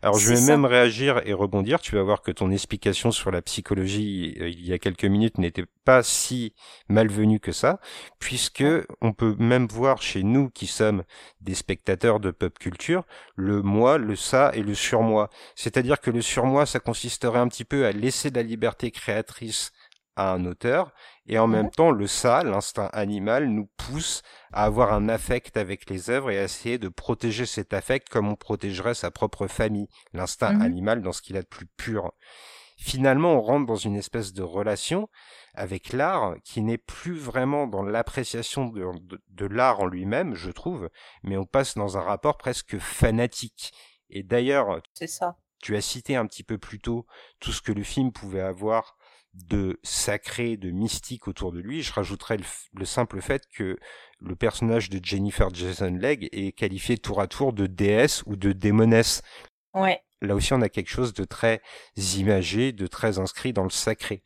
[0.01, 1.79] Alors je vais même réagir et rebondir.
[1.79, 5.37] Tu vas voir que ton explication sur la psychologie euh, il y a quelques minutes
[5.37, 6.53] n'était pas si
[6.89, 7.79] malvenue que ça,
[8.19, 8.63] puisque
[9.01, 11.03] on peut même voir chez nous qui sommes
[11.41, 13.03] des spectateurs de pop culture
[13.35, 15.29] le moi, le ça et le surmoi.
[15.55, 19.71] C'est-à-dire que le surmoi, ça consisterait un petit peu à laisser la liberté créatrice
[20.15, 20.91] à un auteur,
[21.27, 24.21] et en même temps, le ça, l'instinct animal, nous pousse
[24.53, 28.29] à avoir un affect avec les œuvres et à essayer de protéger cet affect comme
[28.29, 30.61] on protégerait sa propre famille, l'instinct mhm.
[30.61, 32.13] animal dans ce qu'il a de plus pur.
[32.77, 35.09] Finalement, on rentre dans une espèce de relation
[35.53, 38.85] avec l'art qui n'est plus vraiment dans l'appréciation de,
[39.29, 40.89] de l'art en lui-même, je trouve,
[41.23, 43.73] mais on passe dans un rapport presque fanatique.
[44.09, 45.37] Et d'ailleurs, c'est ça.
[45.61, 47.07] Tu as cité un petit peu plus tôt
[47.39, 48.97] tout ce que le film pouvait avoir
[49.47, 51.81] de sacré, de mystique autour de lui.
[51.81, 53.77] Je rajouterais le, simple fait que
[54.19, 58.51] le personnage de Jennifer Jason Leigh est qualifié tour à tour de déesse ou de
[58.51, 59.21] démonesse.
[59.73, 60.01] Ouais.
[60.21, 61.61] Là aussi, on a quelque chose de très
[62.17, 64.23] imagé, de très inscrit dans le sacré.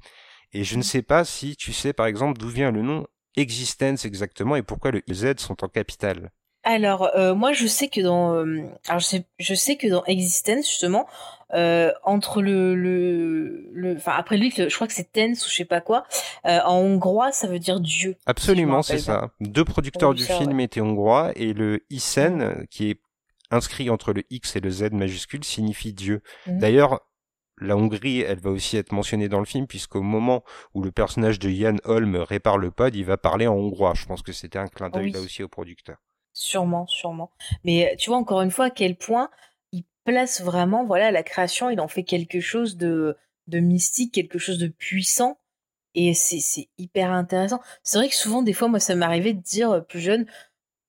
[0.54, 0.84] Et je ne mm.
[0.84, 3.06] sais pas si tu sais, par exemple, d'où vient le nom
[3.36, 6.32] Existence exactement et pourquoi le Z sont en capital.
[6.70, 10.06] Alors, euh, moi, je sais que dans, euh, alors je sais, je sais que dans
[10.06, 11.08] Existence justement,
[11.56, 15.56] euh, entre le, le, le, enfin après lui, je crois que c'est Tense ou je
[15.56, 16.04] sais pas quoi.
[16.44, 18.18] en hongrois, ça veut dire Dieu.
[18.28, 19.32] Absolument, c'est ça.
[19.42, 22.68] Deux producteurs du film étaient hongrois et le Isen, mmh.
[22.70, 23.02] qui est
[23.50, 26.22] inscrit entre le X et le Z majuscule, signifie Dieu.
[26.46, 26.60] Mmh.
[26.60, 27.00] D'ailleurs,
[27.60, 30.44] la Hongrie, elle va aussi être mentionnée dans le film, puisqu'au moment
[30.76, 33.94] où le personnage de Jan Holm répare le pod, il va parler en hongrois.
[33.96, 35.98] Je pense que c'était un clin d'œil là aussi au producteur.
[36.40, 37.32] Sûrement, sûrement.
[37.66, 39.30] Mais tu vois encore une fois à quel point
[39.74, 43.18] il place vraiment, voilà, la création, il en fait quelque chose de,
[43.48, 45.38] de mystique, quelque chose de puissant.
[45.96, 47.60] Et c'est hyper intéressant.
[47.84, 50.28] C'est vrai que souvent, des fois, moi, ça m'arrivait de dire euh, plus jeune,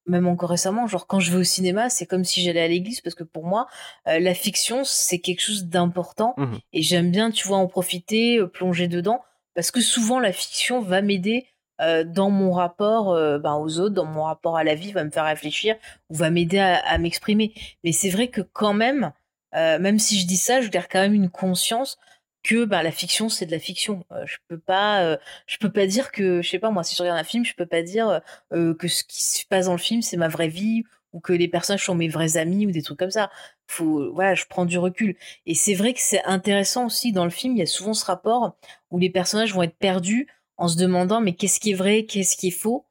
[0.07, 3.01] même encore récemment, genre quand je vais au cinéma, c'est comme si j'allais à l'église
[3.01, 3.67] parce que pour moi,
[4.07, 8.39] euh, la fiction, c'est quelque chose d'important mmh et j'aime bien, tu vois, en profiter,
[8.39, 9.21] euh, plonger dedans
[9.55, 11.49] parce que souvent la fiction va m'aider
[11.81, 15.05] euh, dans mon rapport euh, ben, aux autres, dans mon rapport à la vie, va
[15.05, 15.77] me faire réfléchir
[16.11, 17.55] ou va m'aider à, m'exprimer.
[17.85, 19.13] Mais c'est vrai que quand même,
[19.55, 21.99] euh, même si je dis ça, je garde quand même une conscience
[22.43, 24.05] que ben, la fiction c'est de la fiction.
[24.25, 27.19] je peux pas, je peux pas dire que, je sais pas moi, si je regarde
[27.19, 30.17] un film, je peux pas dire que ce qui se passe dans le film c'est
[30.17, 33.11] ma vraie vie ou que les personnages sont mes vrais amis ou des trucs comme
[33.11, 33.31] ça.
[33.67, 35.17] Faut, voilà, je prends du recul.
[35.47, 37.57] Et c'est vrai que c'est intéressant aussi dans le film.
[37.57, 38.57] Il y a souvent ce rapport
[38.91, 40.29] où les personnages vont être perdus
[40.61, 42.87] en se demandant mais qu'est-ce qui est vrai, qu'est-ce qui est faux?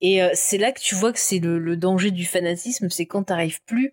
[0.00, 3.24] Et euh, c'est là que tu vois que c'est le, danger du fanatisme, c'est quand
[3.24, 3.92] tu n'arrives plus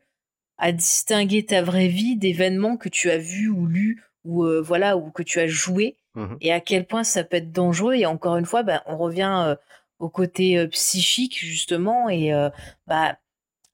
[0.57, 4.97] à distinguer ta vraie vie d'événements que tu as vus ou lus ou euh, voilà
[4.97, 7.95] ou que tu as joué mmh et à quel point ça peut être dangereux.
[7.95, 9.55] Et encore une fois, ben, on revient euh,
[9.99, 12.31] au côté psychique justement et
[12.85, 13.17] bah,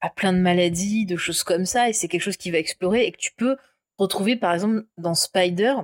[0.02, 1.90] à plein de maladies, de choses comme ça.
[1.90, 3.58] Et c'est quelque chose qui va explorer et que tu peux
[3.98, 5.76] retrouver par exemple dans Spider.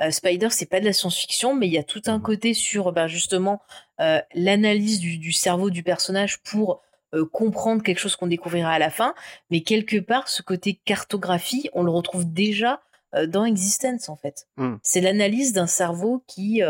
[0.00, 2.54] Euh, Spider, c'est pas de la science-fiction, mais il y a tout un mmh côté
[2.54, 3.62] sur ben, justement
[4.00, 6.82] euh, l'analyse du, cerveau du personnage pour
[7.14, 9.14] euh, comprendre quelque chose qu'on découvrira à la fin.
[9.50, 12.80] Mais quelque part, ce côté cartographie, on le retrouve déjà
[13.28, 14.46] dans Existence en fait.
[14.56, 14.76] Mmh.
[14.82, 16.62] C'est l'analyse d'un cerveau qui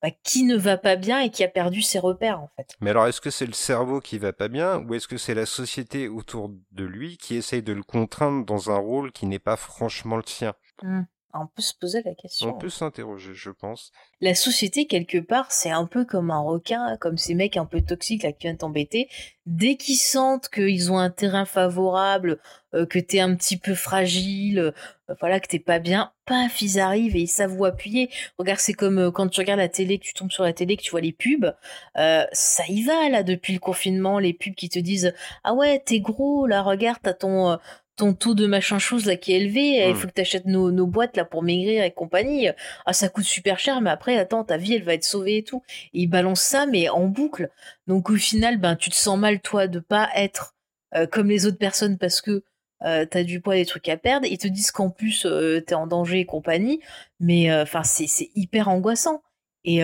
[0.00, 2.76] bah, qui ne va pas bien et qui a perdu ses repères en fait.
[2.80, 5.34] Mais alors est-ce que c'est le cerveau qui va pas bien ou est-ce que c'est
[5.34, 9.40] la société autour de lui qui essaye de le contraindre dans un rôle qui n'est
[9.40, 10.54] pas franchement le sien?
[10.82, 11.02] Mmh.
[11.34, 12.48] On peut se poser la question.
[12.48, 13.92] On peut s'interroger, je pense.
[14.22, 17.82] La société, quelque part, c'est un peu comme un requin, comme ces mecs un peu
[17.82, 19.08] toxiques là qui viennent t'embêter.
[19.44, 22.38] Dès qu'ils sentent qu'ils ont un terrain favorable,
[22.74, 26.80] euh, que t'es un petit peu fragile, euh, voilà, que t'es pas bien, paf, ils
[26.80, 28.10] arrivent et ils savent où appuyer.
[28.38, 30.78] Regarde, c'est comme euh, quand tu regardes la télé, que tu tombes sur la télé,
[30.78, 31.54] que tu vois les pubs.
[31.94, 35.14] ça y va là depuis le confinement, les pubs qui te disent
[35.44, 37.58] ah ouais t'es gros là, regarde t'as ton
[37.98, 39.96] ton taux de machin chose là qui est élevé, il hmm.
[39.96, 42.48] faut que tu achètes nos, nos, boîtes là pour maigrir et compagnie.
[42.86, 45.42] Ah, ça coûte super cher, mais après, attends, ta vie, elle va être sauvée et
[45.42, 45.62] tout.
[45.92, 47.50] Et ils balancent ça, mais en boucle.
[47.86, 50.54] Donc au final, ben, tu te sens mal, toi, de pas être
[50.94, 52.42] euh, comme les autres personnes parce que
[52.84, 54.26] euh, t'as du poids, des trucs à perdre.
[54.26, 56.80] Ils te disent qu'en plus, euh, t'es en danger et compagnie.
[57.20, 59.22] Mais enfin, c'est hyper angoissant.
[59.64, 59.82] Et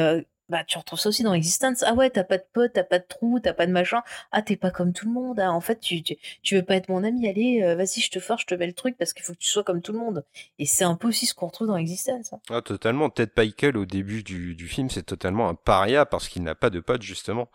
[0.49, 1.82] bah tu retrouves ça aussi dans l'existence.
[1.86, 4.03] Ah ouais, t'as pas de pote, t'as pas de trou, t'as pas de machin.
[4.30, 5.40] Ah t'es pas comme tout le monde.
[5.40, 7.26] Ah, en fait, tu, tu, veux pas être mon ami.
[7.28, 9.38] Allez, euh, vas-y, je te force, je te mets le truc parce qu'il faut que
[9.38, 10.24] tu sois comme tout le monde.
[10.59, 12.32] Et c'est un peu aussi ce qu'on retrouve dans l'existence.
[12.32, 12.40] Hein.
[12.51, 13.09] Ah totalement.
[13.09, 16.70] Ted Michael au début du, du film, c'est totalement un paria parce qu'il n'a pas
[16.70, 17.49] de pote justement.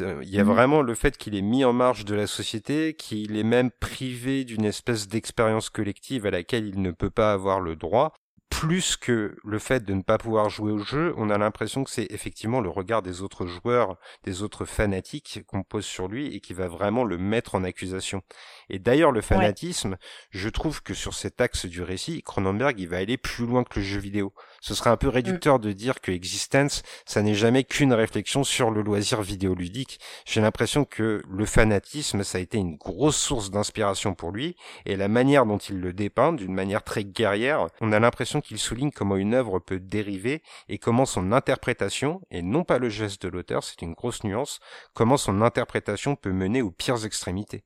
[0.00, 2.94] Il y a mmh vraiment le fait qu'il est mis en marge de la société,
[2.94, 7.60] qu'il est même privé d'une espèce d'expérience collective à laquelle il ne peut pas avoir
[7.60, 8.14] le droit
[8.52, 11.90] plus que le fait de ne pas pouvoir jouer au jeu, on a l'impression que
[11.90, 16.40] c'est effectivement le regard des autres joueurs, des autres fanatiques qu'on pose sur lui et
[16.40, 18.20] qui va vraiment le mettre en accusation.
[18.68, 19.96] Et d'ailleurs, le fanatisme,
[20.30, 23.80] je trouve que sur cet axe du récit, Cronenberg, il va aller plus loin que
[23.80, 24.34] le jeu vidéo.
[24.60, 28.70] Ce serait un peu réducteur de dire que Existence, ça n'est jamais qu'une réflexion sur
[28.70, 29.98] le loisir vidéoludique.
[30.26, 34.96] J'ai l'impression que le fanatisme, ça a été une grosse source d'inspiration pour lui, et
[34.96, 38.90] la manière dont il le dépeint, d'une manière très guerrière, on a l'impression qu'il souligne
[38.90, 43.28] comment une œuvre peut dériver et comment son interprétation, et non pas le geste de
[43.28, 44.60] l'auteur, c'est une grosse nuance,
[44.94, 47.64] comment son interprétation peut mener aux pires extrémités.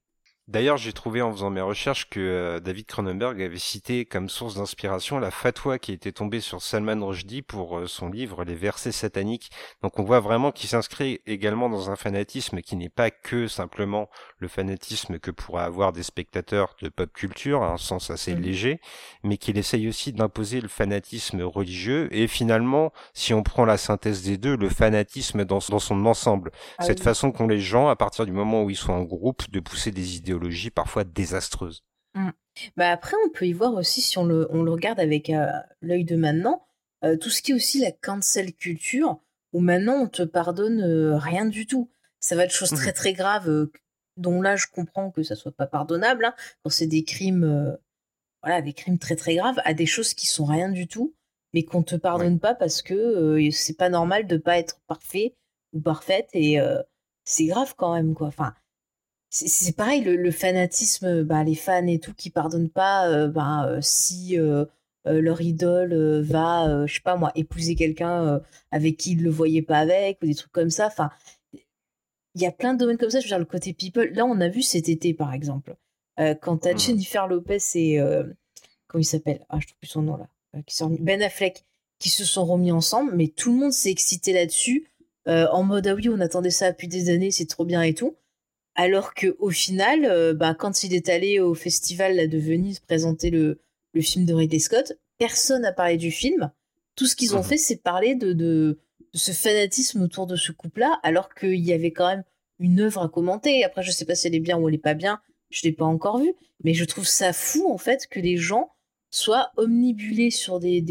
[0.48, 4.54] D'ailleurs, j'ai trouvé en faisant mes recherches que euh, David Cronenberg avait cité comme source
[4.54, 8.92] d'inspiration la fatwa qui était tombée sur Salman Rushdie pour euh, son livre Les versets
[8.92, 9.50] sataniques.
[9.82, 14.08] Donc on voit vraiment qu'il s'inscrit également dans un fanatisme qui n'est pas que simplement
[14.38, 18.40] le fanatisme que pourraient avoir des spectateurs de pop culture, à un sens assez mmh.
[18.40, 18.80] léger,
[19.24, 24.22] mais qu'il essaye aussi d'imposer le fanatisme religieux et finalement, si on prend la synthèse
[24.22, 26.52] des deux, le fanatisme dans, son ensemble.
[26.78, 29.50] Ah Cette façon qu'ont les gens, à partir du moment où ils sont en groupe,
[29.50, 30.18] de pousser des
[30.70, 31.84] parfois désastreuse.
[32.14, 32.30] Mmh.
[32.76, 35.50] Bah après, on peut y voir aussi, si on le, on le regarde avec euh,
[35.82, 36.66] l'œil de maintenant,
[37.04, 39.20] euh, tout ce qui est aussi la cancel culture,
[39.52, 41.90] où maintenant on te pardonne euh, rien du tout.
[42.20, 42.94] Ça va être choses très mmh.
[42.94, 43.68] très graves,
[44.16, 47.78] dont là je comprends que ça soit pas pardonnable, hein, quand c'est des crimes,
[48.42, 51.14] voilà, des crimes très très graves, à des choses qui sont rien du tout,
[51.52, 55.36] mais qu'on te pardonne pas parce que c'est pas normal de pas être parfait
[55.72, 56.58] ou parfaite, et
[57.24, 58.28] c'est grave quand même, quoi.
[58.28, 58.54] Enfin,
[59.44, 63.80] c'est pareil, le, fanatisme, bah, les fans et tout qui pardonnent pas euh, bah, euh,
[63.82, 64.64] si euh,
[65.04, 68.40] leur idole va, je sais pas moi, épouser quelqu'un
[68.72, 70.86] avec qui ils le voyaient pas avec ou des trucs comme ça.
[70.86, 71.10] Enfin,
[72.34, 73.20] il y a plein de domaines comme ça.
[73.20, 74.12] Je veux dire, le côté people.
[74.14, 75.76] Là, on a vu cet été, par exemple,
[76.40, 76.78] quand t'as mmh.
[76.78, 78.00] Jennifer Lopez et
[78.88, 79.46] comment il s'appelle?
[79.48, 80.28] Ah, je trouve plus son nom là.
[80.66, 81.64] qui Ben Affleck
[82.00, 84.88] qui se sont remis ensemble, mais tout le monde s'est excité là-dessus.
[85.26, 88.16] en mode ah oui on attendait ça depuis des années c'est trop bien et tout
[88.76, 93.30] alors que au final, euh, bah, quand il est allé au festival de Venise présenter
[93.30, 93.60] le,
[94.00, 96.52] film de Ridley Scott, personne n'a parlé du film.
[96.94, 97.44] Tout ce qu'ils ont mhm.
[97.44, 98.78] fait, c'est parler de,
[99.14, 102.24] ce fanatisme autour de ce couple-là, alors qu'il y avait quand même
[102.58, 103.64] une œuvre à commenter.
[103.64, 105.72] Après, je sais pas si elle est bien ou elle est pas bien, je l'ai
[105.72, 108.70] pas encore vue, mais je trouve ça fou en fait que les gens
[109.10, 110.82] soient omnibulés sur des,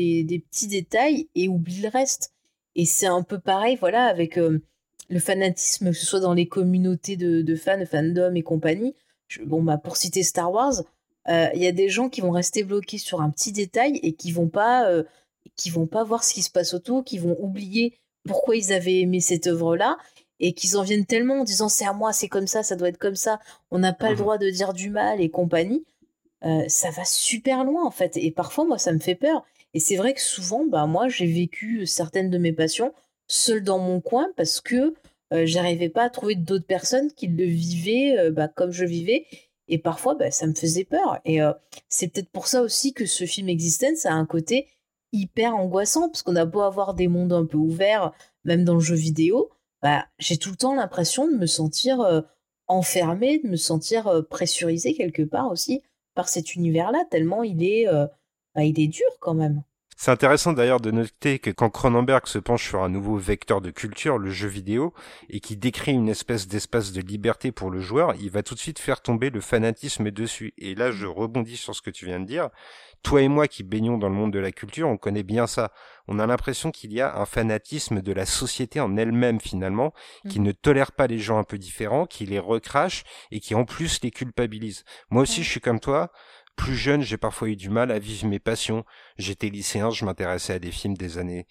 [0.49, 2.33] petits détails et oublient le reste.
[2.73, 4.59] Et c'est un peu pareil, voilà, avec euh,
[5.09, 8.95] le fanatisme, que ce soit dans les communautés de, fans, de fandom et compagnie.
[9.45, 10.83] bon, bah, pour citer Star Wars,
[11.27, 14.13] euh, il y a des gens qui vont rester bloqués sur un petit détail et
[14.13, 15.03] qui vont pas, euh,
[15.55, 17.97] qui vont pas voir ce qui se passe autour, qui vont oublier
[18.27, 19.97] pourquoi ils avaient aimé cette œuvre-là
[20.39, 22.89] et qu'ils en viennent tellement en disant c'est à moi, c'est comme ça, ça doit
[22.89, 23.39] être comme ça,
[23.71, 25.85] on n'a pas le mmh droit de dire du mal et compagnie.
[26.43, 28.17] Euh, ça va super loin en fait.
[28.17, 29.43] Et parfois, moi, ça me fait peur.
[29.73, 32.93] Et c'est vrai que souvent, bah, moi, j'ai vécu certaines de mes passions
[33.27, 34.93] seul dans mon coin parce que
[35.33, 39.25] euh, j'arrivais pas à trouver d'autres personnes qui le vivaient euh, bah, comme je vivais.
[39.67, 41.19] Et parfois, bah, ça me faisait peur.
[41.25, 41.51] Et euh,
[41.89, 44.67] c'est peut-être pour ça aussi que ce film Existence a un côté
[45.11, 48.11] hyper angoissant, parce qu'on a beau avoir des mondes un peu ouverts,
[48.43, 49.49] même dans le jeu vidéo,
[49.81, 52.23] bah, j'ai tout le temps l'impression de me sentir
[52.67, 55.81] enfermé, de me sentir pressurisé quelque part aussi
[56.15, 57.87] par cet univers-là, tellement il est,
[58.57, 59.63] il est dur quand même.
[59.97, 63.71] C'est intéressant d'ailleurs de noter que quand Cronenberg se penche sur un nouveau vecteur de
[63.71, 64.93] culture, le jeu vidéo,
[65.29, 68.59] et qui décrit une espèce d'espace de liberté pour le joueur, il va tout de
[68.59, 70.53] suite faire tomber le fanatisme dessus.
[70.57, 72.49] Et là, je rebondis sur ce que tu viens de dire.
[73.03, 75.71] Toi et moi qui baignons dans le monde de la culture, on connaît bien ça.
[76.07, 79.93] On a l'impression qu'il y a un fanatisme de la société en elle-même finalement,
[80.27, 80.43] qui mm.
[80.43, 84.01] ne tolère pas les gens un peu différents, qui les recrache et qui en plus
[84.01, 84.83] les culpabilise.
[85.09, 86.11] Moi aussi, je suis comme toi.
[86.55, 88.85] Plus jeune, j'ai parfois eu du mal à vivre mes passions.
[89.17, 91.47] J'étais lycéen, je m'intéressais à des films des années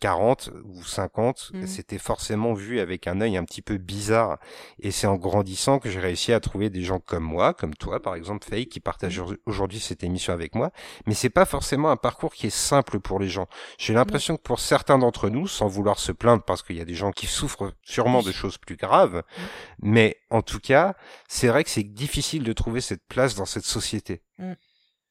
[0.00, 1.50] 40 ou 50.
[1.52, 1.66] Mmh.
[1.66, 4.38] C'était forcément vu avec un œil un petit peu bizarre.
[4.80, 8.00] Et c'est en grandissant que j'ai réussi à trouver des gens comme moi, comme toi,
[8.00, 9.36] par exemple, Faye, qui partagent mmh.
[9.46, 10.70] aujourd'hui cette émission avec moi.
[11.06, 13.48] Mais c'est pas forcément un parcours qui est simple pour les gens.
[13.78, 16.84] J'ai l'impression que pour certains d'entre nous, sans vouloir se plaindre parce qu'il y a
[16.84, 19.42] des gens qui souffrent sûrement de choses plus graves, mmh.
[19.82, 20.94] mais en tout cas,
[21.28, 24.22] c'est vrai que c'est difficile de trouver cette place dans cette société.
[24.38, 24.52] Mmh.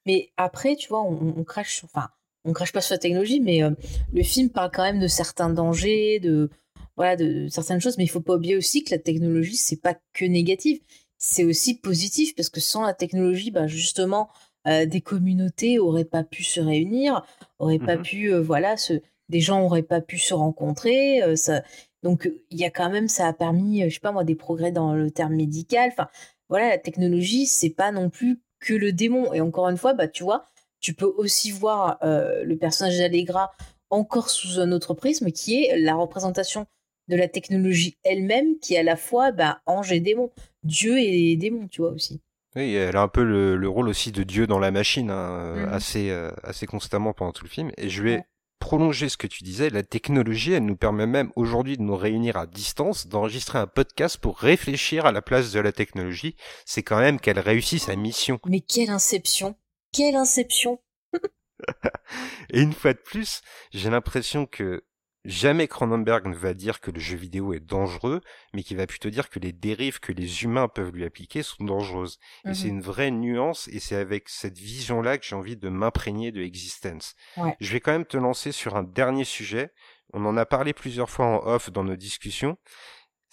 [0.07, 1.85] Mais après, tu vois, on, crache sur.
[1.93, 2.09] Enfin,
[2.47, 3.71] on crache pas sur la technologie, mais euh,
[4.13, 6.49] le film parle quand même de certains dangers, de
[6.95, 7.97] voilà, de certaines choses.
[7.97, 10.79] Mais il faut pas oublier aussi que la technologie, c'est pas que négatif,
[11.17, 14.29] c'est aussi positif parce que sans la technologie, bah justement,
[14.67, 17.23] euh, des communautés auraient pas pu se réunir,
[17.59, 18.93] auraient pas mmh pu, euh, voilà, se,
[19.29, 21.21] des gens auraient pas pu se rencontrer.
[21.35, 21.63] ça,
[22.01, 24.71] donc il y a quand même, ça a permis, je sais pas moi, des progrès
[24.71, 25.89] dans le terme médical.
[25.91, 26.07] Enfin,
[26.49, 29.33] voilà, la technologie, c'est pas non plus que le démon.
[29.33, 30.45] Et encore une fois, bah, tu vois,
[30.79, 33.51] tu peux aussi voir euh, le personnage d'Allegra
[33.89, 36.65] encore sous un autre prisme, qui est la représentation
[37.07, 40.31] de la technologie elle-même, qui est à la fois bah, ange et démon,
[40.63, 42.21] Dieu et démon, tu vois aussi.
[42.55, 45.73] Oui, elle a un peu le, rôle aussi de Dieu dans la machine, hein, mmh
[45.73, 47.71] assez, euh, assez constamment pendant tout le film.
[47.77, 48.23] Et je vais
[48.59, 52.37] prolonger ce que tu disais, la technologie, elle nous permet même aujourd'hui de nous réunir
[52.37, 56.35] à distance, d'enregistrer un podcast pour réfléchir à la place de la technologie.
[56.65, 58.39] C'est quand même qu'elle réussit sa mission.
[58.45, 59.55] Mais quelle inception
[59.97, 60.79] Quelle inception
[62.51, 63.41] Et une fois de plus,
[63.71, 64.85] j'ai l'impression que
[65.25, 68.21] jamais Cronenberg ne va dire que le jeu vidéo est dangereux,
[68.53, 71.63] mais qu'il va plutôt dire que les dérives que les humains peuvent lui appliquer sont
[71.63, 72.19] dangereuses.
[72.45, 72.75] Et c'est mhm.
[72.75, 77.15] une vraie nuance, et c'est avec cette vision-là que j'ai envie de m'imprégner de Existence.
[77.59, 79.73] Je vais quand même te lancer sur un dernier sujet.
[80.13, 82.55] On en a parlé plusieurs fois en off dans nos discussions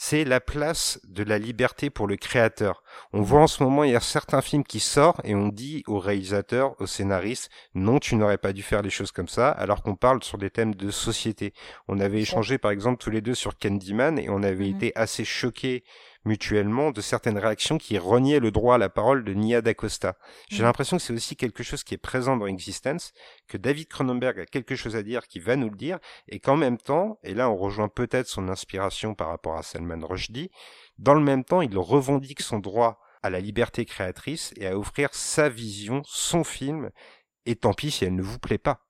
[0.07, 2.83] c'est la place de la liberté pour le créateur.
[3.15, 5.83] On voit en ce moment, il y a certains films qui sortent et on dit
[5.87, 9.83] aux réalisateurs, aux scénaristes, non, tu n'aurais pas dû faire les choses comme ça, alors
[9.83, 11.55] qu'on parle sur des thèmes de société.
[11.89, 14.93] On avait échangé, par exemple, tous les deux sur Candyman et on avait mmh été
[14.95, 15.85] assez choqués
[16.25, 20.17] mutuellement de certaines réactions qui reniaient le droit à la parole de Nia d'Acosta.
[20.49, 20.67] J'ai mm.
[20.67, 23.13] l'impression que c'est aussi quelque chose qui est présent dans Existence,
[23.49, 25.99] que David Cronenberg a quelque chose à dire, qui va nous le dire,
[26.29, 30.07] et qu'en même temps, et là on rejoint peut-être son inspiration par rapport à Salman
[30.07, 30.51] Rushdie,
[30.99, 35.09] dans le même temps il revendique son droit à la liberté créatrice et à offrir
[35.13, 36.91] sa vision, son film,
[37.47, 38.81] et tant pis si elle ne vous plaît pas.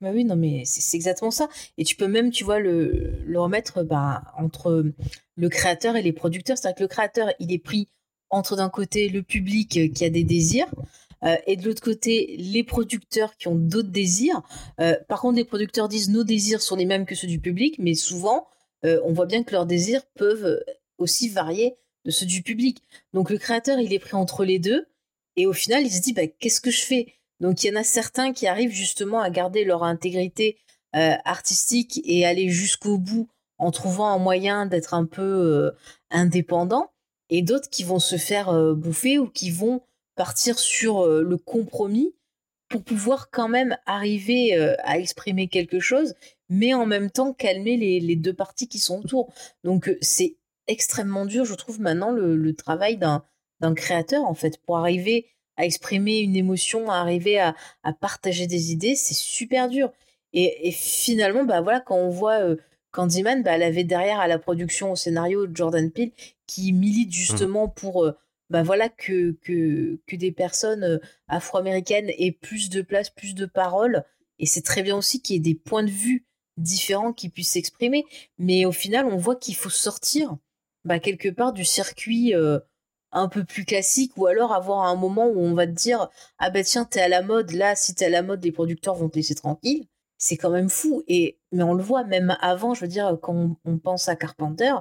[0.00, 1.48] Bah oui, non, mais c'est exactement ça.
[1.76, 4.84] Et tu peux même, tu vois, le, remettre bah, entre
[5.36, 6.56] le créateur et les producteurs.
[6.56, 7.88] C'est-à-dire que le créateur, il est pris
[8.30, 10.68] entre d'un côté le public euh, qui a des désirs
[11.24, 14.42] euh, et de l'autre côté les producteurs qui ont d'autres désirs.
[14.80, 17.76] Euh, par contre, les producteurs disent nos désirs sont les mêmes que ceux du public,
[17.78, 18.46] mais souvent,
[18.84, 20.62] on voit bien que leurs désirs peuvent
[20.98, 21.74] aussi varier
[22.04, 22.80] de ceux du public.
[23.12, 24.86] Donc le créateur, il est pris entre les deux
[25.34, 27.17] et au final, il se dit bah, qu'est-ce que je fais?
[27.40, 30.58] Donc il y en a certains qui arrivent justement à garder leur intégrité
[30.96, 33.28] euh, artistique et aller jusqu'au bout
[33.58, 35.70] en trouvant un moyen d'être un peu euh,
[36.10, 36.92] indépendant,
[37.28, 39.82] et d'autres qui vont se faire euh, bouffer ou qui vont
[40.16, 42.14] partir sur le compromis
[42.68, 46.14] pour pouvoir quand même arriver à exprimer quelque chose,
[46.48, 49.32] mais en même temps calmer les, deux parties qui sont autour.
[49.62, 54.76] Donc c'est extrêmement dur, je trouve, maintenant le, le travail d'un créateur, en fait, pour
[54.76, 55.28] arriver
[55.58, 57.54] à exprimer une émotion, à arriver à,
[58.00, 59.92] partager des idées, c'est super dur.
[60.32, 62.56] Et, finalement, bah voilà, quand on voit euh,
[62.92, 66.12] Candyman, bah, elle avait derrière à la production, au scénario Jordan Peele,
[66.46, 67.74] qui milite justement mmh.
[67.74, 68.12] pour euh,
[68.50, 73.44] bah voilà que, que, que des personnes euh, afro-américaines aient plus de place, plus de
[73.44, 74.04] paroles.
[74.38, 76.24] Et c'est très bien aussi qu'il y ait des points de vue
[76.56, 78.04] différents qui puissent s'exprimer.
[78.38, 80.36] Mais au final, on voit qu'il faut sortir
[80.84, 82.32] bah, quelque part du circuit
[83.12, 86.50] un peu plus classique ou alors avoir un moment où on va te dire ah
[86.50, 87.52] bah tiens t'es à la mode.
[87.52, 89.86] Là si t'es à la mode les producteurs vont te laisser tranquille
[90.18, 91.02] c'est quand même fou.
[91.08, 94.74] Et mais on le voit même avant je veux dire quand on, pense à Carpenter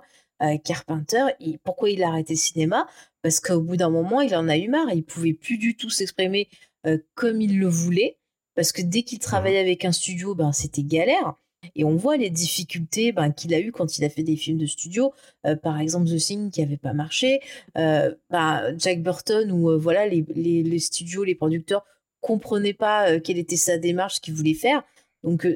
[0.43, 1.25] euh, Carpenter
[1.63, 2.87] pourquoi il a arrêté le cinéma?
[3.21, 4.91] Parce qu'au bout d'un moment il en a eu marre.
[4.93, 6.49] Il pouvait plus du tout s'exprimer
[6.85, 8.17] euh, comme il le voulait.
[8.55, 11.35] Parce que dès qu'il travaillait avec un studio ben c'était galère
[11.75, 14.57] et on voit les difficultés ben, qu'il a eues quand il a fait des films
[14.57, 15.13] de studio,
[15.45, 17.41] euh, par exemple The Thing qui n'avait pas marché,
[17.77, 21.85] euh, ben, Jack Burton où euh, voilà les, les, studios, les producteurs
[22.21, 24.83] comprenaient pas quelle était sa démarche, ce qu'il voulait faire.
[25.23, 25.47] Donc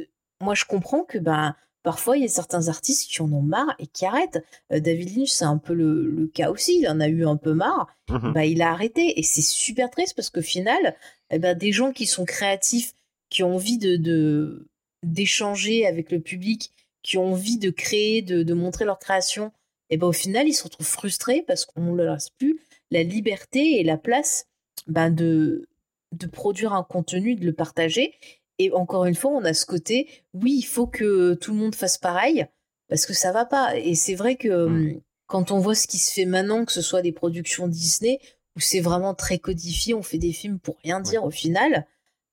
[0.42, 3.76] moi je comprends que ben parfois il y a certains artistes qui en ont marre
[3.80, 4.44] et qui arrêtent.
[4.70, 7.88] David Lynch c'est un peu le, cas aussi, il en a eu un peu marre,
[8.10, 9.20] mmh ben, il a arrêté.
[9.20, 10.96] Et c'est super triste parce qu'au final,
[11.32, 12.94] eh ben, des gens qui sont créatifs,
[13.30, 14.71] qui ont envie de, de
[15.04, 16.72] d'échanger avec le public,
[17.04, 19.52] qui ont envie de créer, de, montrer leur création,
[19.90, 22.60] et ben au final, ils se retrouvent frustrés parce qu'on ne leur laisse plus
[22.92, 24.46] la liberté et la place
[24.88, 25.68] ben, de,
[26.12, 28.14] de produire un contenu, de le partager.
[28.60, 31.76] Et encore une fois, on a ce côté, oui, il faut que tout le monde
[31.76, 32.46] fasse pareil,
[32.88, 33.78] parce que ça va pas.
[33.78, 34.94] Et c'est vrai que mmh.
[34.94, 38.20] hum, quand on voit ce qui se fait maintenant, que ce soit des productions Disney,
[38.56, 41.88] où c'est vraiment très codifié, on fait des films pour rien dire au final,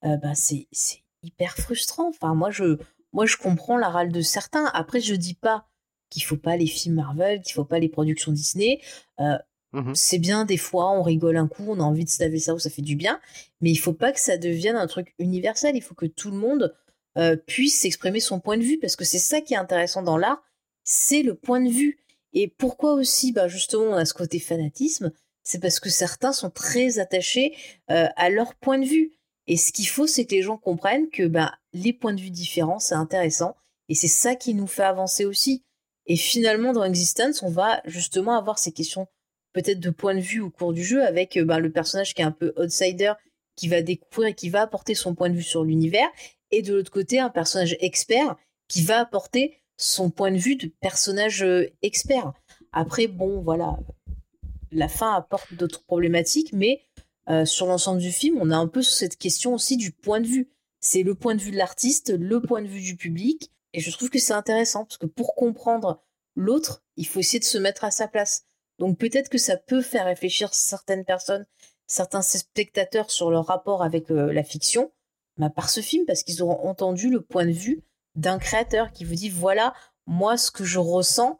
[0.05, 0.67] euh, ben c'est
[1.23, 2.09] hyper frustrant.
[2.09, 2.79] Enfin, moi, je,
[3.13, 4.67] moi, je comprends la râle de certains.
[4.75, 5.67] Après, je dis pas
[6.11, 8.81] qu'il faut pas les films Marvel, qu'il faut pas les productions Disney.
[9.21, 9.37] Euh,
[9.73, 12.39] mmh c'est bien des fois, on rigole un coup, on a envie de se laver
[12.39, 13.21] ça ou ça fait du bien,
[13.61, 15.77] mais il faut pas que ça devienne un truc universel.
[15.77, 16.75] Il faut que tout le monde
[17.19, 20.17] euh, puisse exprimer son point de vue parce que c'est ça qui est intéressant dans
[20.17, 20.43] l'art,
[20.85, 21.99] c'est le point de vue.
[22.33, 25.13] Et pourquoi aussi, bah justement, on a ce côté fanatisme,
[25.43, 27.55] c'est parce que certains sont très attachés
[27.91, 29.18] euh, à leur point de vue.
[29.49, 32.31] Et ce qu'il faut, c'est que les gens comprennent que ben, les points de vue
[32.31, 33.57] différents, c'est intéressant.
[33.89, 35.65] Et c'est ça qui nous fait avancer aussi.
[36.07, 39.09] Et finalement, dans Existence, on va justement avoir ces questions
[39.55, 42.27] peut-être de point de vue au cours du jeu avec ben, le personnage qui est
[42.27, 43.15] un peu outsider,
[43.57, 46.09] qui va découvrir et qui va apporter son point de vue sur l'univers.
[46.51, 48.37] Et de l'autre côté, un personnage expert
[48.69, 52.33] qui va apporter son point de vue de personnage euh, expert.
[52.73, 53.79] Après, bon, voilà,
[54.71, 56.83] la fin apporte d'autres problématiques, mais
[57.29, 60.27] euh, sur l'ensemble du film, on a un peu cette question aussi du point de
[60.27, 60.51] vue.
[60.81, 63.91] C'est le point de vue de l'artiste, le point de vue du public, et je
[63.91, 66.03] trouve que c'est intéressant parce que pour comprendre
[66.37, 68.47] l'autre, il faut essayer de se mettre à sa place.
[68.79, 71.47] Donc peut-être que ça peut faire réfléchir certaines personnes,
[71.87, 74.93] certains spectateurs sur leur rapport avec euh, la fiction,
[75.37, 77.83] bah, par ce film parce qu'ils auront entendu le point de vue
[78.15, 79.73] d'un créateur qui vous dit voilà
[80.07, 81.39] moi ce que je ressens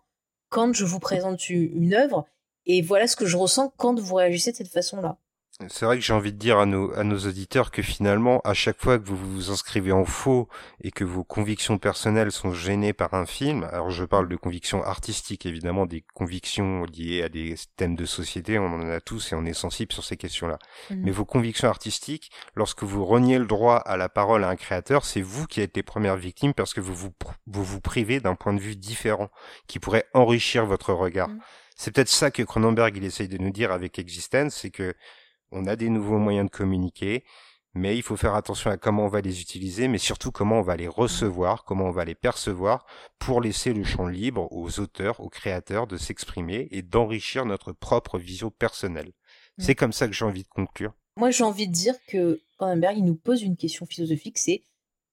[0.51, 2.27] quand je vous présente une œuvre
[2.67, 5.19] et voilà ce que je ressens quand vous réagissez de cette façon-là.
[5.67, 8.55] C'est vrai que j'ai envie de dire à nos, à nos auditeurs que finalement, à
[8.55, 10.49] chaque fois que vous vous inscrivez en faux
[10.85, 14.85] et que vos convictions personnelles sont gênées par un film, alors je parle de convictions
[14.85, 19.35] artistiques évidemment, des convictions liées à des thèmes de société, on en a tous et
[19.35, 20.61] on est sensible sur ces questions-là.
[20.91, 21.03] Mhm.
[21.03, 25.05] Mais vos convictions artistiques, lorsque vous reniez le droit à la parole à un créateur,
[25.05, 27.13] c'est vous qui êtes les premières victimes parce que vous vous,
[27.49, 29.29] vous, vous privez d'un point de vue différent
[29.67, 31.31] qui pourrait enrichir votre regard.
[31.31, 31.41] Mhm.
[31.79, 34.95] C'est peut-être ça que Cronenberg il essaye de nous dire avec Existence, c'est que
[35.51, 37.25] on a des nouveaux moyens de communiquer,
[37.75, 40.63] mais il faut faire attention à comment on va les utiliser, mais surtout comment on
[40.63, 42.87] va les recevoir, comment on va les percevoir,
[43.19, 48.19] pour laisser le champ libre aux auteurs, aux créateurs de s'exprimer et d'enrichir notre propre
[48.19, 49.13] vision personnelle.
[49.59, 50.95] C'est comme ça que j'ai envie de conclure.
[51.17, 54.63] Moi, j'ai envie de dire que Cronenberg, il nous pose une question philosophique, c'est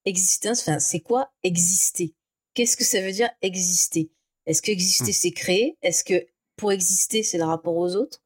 [0.06, 2.16] existence, enfin, c'est quoi exister?
[2.54, 4.12] Qu'est-ce que ça veut dire exister?
[4.46, 5.14] Est-ce que exister, mm.
[5.14, 5.78] c'est créer?
[5.82, 6.26] Est-ce que
[6.58, 8.22] pour exister, c'est le rapport aux autres?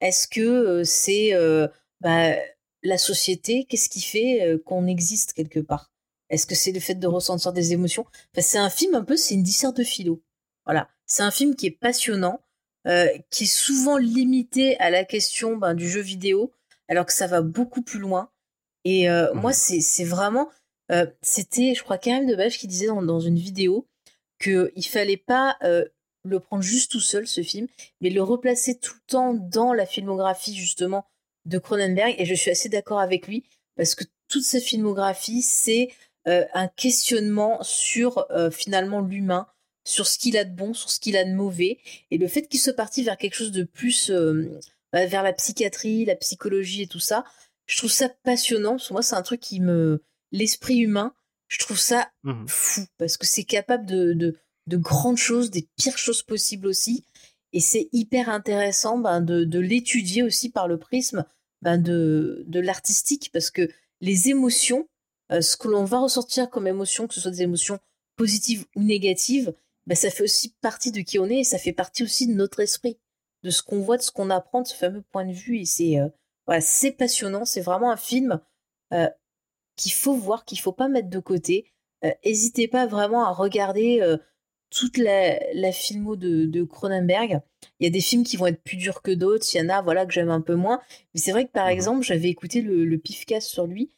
[0.00, 1.32] Est-ce que c'est
[2.00, 2.34] bah,
[2.82, 5.90] la société Qu'est-ce qui fait qu'on existe quelque part?
[6.28, 8.06] Est-ce que c'est le fait de ressentir des émotions?
[8.38, 10.22] C'est un film un peu, c'est une disserte de philo.
[10.64, 12.40] Voilà, c'est un film qui est passionnant,
[13.30, 16.52] qui est souvent limité à la question ben, du jeu vidéo,
[16.88, 18.30] alors que ça va beaucoup plus loin.
[18.84, 19.80] Et moi, mmh.
[19.80, 20.48] c'est vraiment,
[21.20, 23.86] c'était, je crois, Karim Debache qui disait dans, dans une vidéo
[24.40, 25.58] qu'il fallait pas
[26.24, 27.66] le prendre juste tout seul, ce film,
[28.00, 31.06] mais le replacer tout le temps dans la filmographie, justement,
[31.46, 32.14] de Cronenberg.
[32.18, 33.44] Et je suis assez d'accord avec lui,
[33.76, 35.88] parce que toute sa filmographie, c'est
[36.28, 39.46] euh, un questionnement sur, euh, finalement, l'humain,
[39.84, 41.78] sur ce qu'il a de bon, sur ce qu'il a de mauvais.
[42.10, 44.50] Et le fait qu'il soit parti vers quelque chose de plus, euh,
[44.92, 47.24] bah, vers la psychiatrie, la psychologie et tout ça,
[47.66, 48.72] je trouve ça passionnant.
[48.72, 50.02] Parce que moi, c'est un truc qui me...
[50.32, 51.12] L'esprit humain,
[51.48, 54.36] je trouve ça mmh fou, parce que c'est capable de de
[54.76, 57.04] grandes choses, des pires choses possibles aussi.
[57.52, 61.24] Et c'est hyper intéressant ben, de, l'étudier aussi par le prisme
[61.62, 63.68] ben, de, de l'artistique, parce que
[64.00, 64.88] les émotions,
[65.32, 67.78] euh, ce que l'on va ressortir comme émotion, que ce soit des émotions
[68.16, 69.54] positives ou négatives,
[69.86, 72.34] ben, ça fait aussi partie de qui on est et ça fait partie aussi de
[72.34, 72.98] notre esprit,
[73.42, 75.58] de ce qu'on voit, de ce qu'on apprend, de ce fameux point de vue.
[75.58, 78.40] Et c'est euh, passionnant, c'est vraiment un film
[78.92, 79.08] euh,
[79.76, 81.72] qu'il faut voir, qu'il faut pas mettre de côté.
[82.24, 84.00] N'hésitez pas vraiment à regarder
[84.70, 87.40] toute la, la filmo de, Cronenberg.
[87.78, 89.46] Il y a des films qui vont être plus durs que d'autres.
[89.54, 90.80] Il y en a, voilà, que j'aime un peu moins.
[91.14, 93.90] Mais c'est vrai que par mmh exemple, j'avais écouté le, le Pifcast sur lui.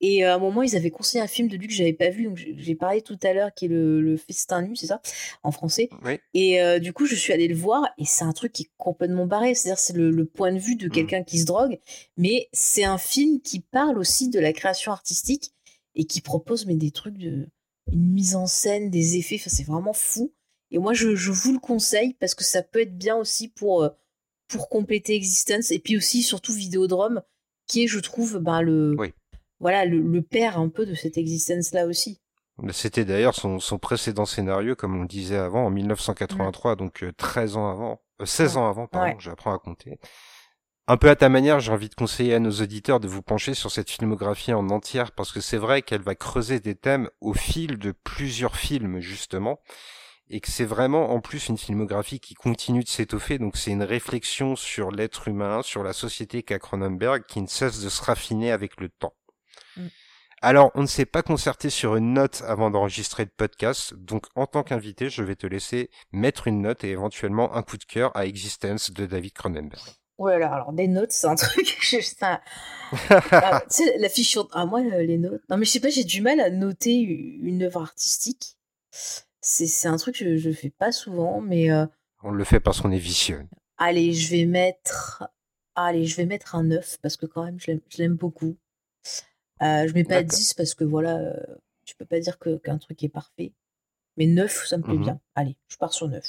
[0.00, 2.08] Et euh, à un moment, ils avaient conseillé un film de lui que j'avais pas
[2.08, 2.24] vu.
[2.24, 5.02] Donc j'ai parlé tout à l'heure, qui est le, le Festin nu, c'est ça,
[5.42, 5.90] en français.
[6.32, 7.88] Et euh, du coup, je suis allée le voir.
[7.98, 9.54] Et c'est un truc qui est complètement barré.
[9.54, 10.90] C'est-à-dire, c'est le, point de vue de mmh.
[10.90, 11.78] quelqu'un qui se drogue.
[12.16, 15.52] Mais c'est un film qui parle aussi de la création artistique
[15.94, 17.48] et qui propose mais des trucs de
[17.92, 20.32] une mise en scène, des effets, c'est vraiment fou.
[20.70, 23.88] Et moi, je, vous le conseille parce que ça peut être bien aussi pour, euh,
[24.48, 27.22] pour compléter Existence et puis aussi, surtout, Vidéodrome,
[27.66, 28.96] qui est, je trouve, ben, le,
[29.58, 32.20] voilà, le, père un peu de cette existence-là aussi.
[32.72, 37.56] C'était d'ailleurs son, son, précédent scénario, comme on le disait avant, en 1983, donc 13
[37.56, 39.98] euh, ans avant, 16 euh, ans avant, pardon, j'apprends à compter.
[40.90, 43.54] Un peu à ta manière, j'ai envie de conseiller à nos auditeurs de vous pencher
[43.54, 47.32] sur cette filmographie en entière parce que c'est vrai qu'elle va creuser des thèmes au
[47.32, 49.60] fil de plusieurs films justement
[50.30, 53.84] et que c'est vraiment en plus une filmographie qui continue de s'étoffer donc c'est une
[53.84, 58.50] réflexion sur l'être humain, sur la société qu'a Cronenberg qui ne cesse de se raffiner
[58.50, 59.14] avec le temps.
[59.76, 59.86] Mm.
[60.42, 64.46] Alors, on ne s'est pas concerté sur une note avant d'enregistrer le podcast, donc en
[64.46, 68.10] tant qu'invité, je vais te laisser mettre une note et éventuellement un coup de cœur
[68.16, 69.99] à Existence de David Cronenberg.
[70.22, 71.66] Oh là là, alors des notes, c'est un truc.
[72.18, 72.42] ça...
[73.30, 75.40] Ah, tu sais, la fiche Ah, moi, les notes.
[75.48, 78.58] Non, mais je sais pas, j'ai du mal à noter une œuvre artistique.
[79.40, 81.70] C'est un truc que je, je fais pas souvent, mais.
[81.70, 81.86] Euh,
[82.22, 83.46] On le fait parce qu'on est vicieux.
[83.78, 85.24] Allez, je vais mettre.
[85.74, 88.58] Allez, je vais mettre un 9 parce que quand même, je l'aime beaucoup.
[89.62, 91.32] Euh, je mets pas 10 parce que voilà, euh,
[91.86, 93.54] tu peux pas dire qu'un truc est parfait.
[94.18, 95.20] Mais 9, ça me plaît mmh bien.
[95.34, 96.22] Allez, je pars sur 9.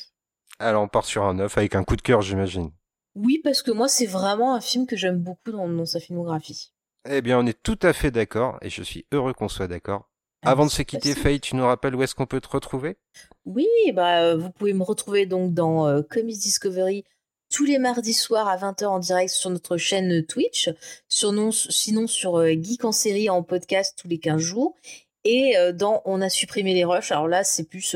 [0.59, 2.71] Alors, on part sur un 9 avec un coup de cœur, j'imagine.
[3.15, 6.73] Oui, parce que moi, c'est vraiment un film que j'aime beaucoup dans, sa filmographie.
[7.09, 10.09] Eh bien, on est tout à fait d'accord, et je suis heureux qu'on soit d'accord.
[10.43, 12.97] Ah, Avant de se quitter, Faye, tu nous rappelles où est-ce qu'on peut te retrouver?
[13.45, 17.03] Oui, bah, euh, vous pouvez me retrouver donc dans euh, Comics Discovery
[17.51, 20.69] tous les mardis soirs à 20h en direct sur notre chaîne Twitch,
[21.09, 24.75] sinon sur euh, Geek en série en podcast tous les 15 jours,
[25.25, 27.95] et dans On a supprimé les rushs, alors là c'est plus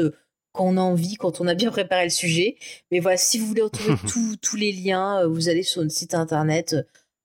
[0.56, 2.58] quand on a envie, quand on a bien préparé le sujet.
[2.92, 3.96] Mais voilà, si vous voulez retrouver
[4.42, 6.84] tous les liens, euh, vous allez sur notre site internet euh,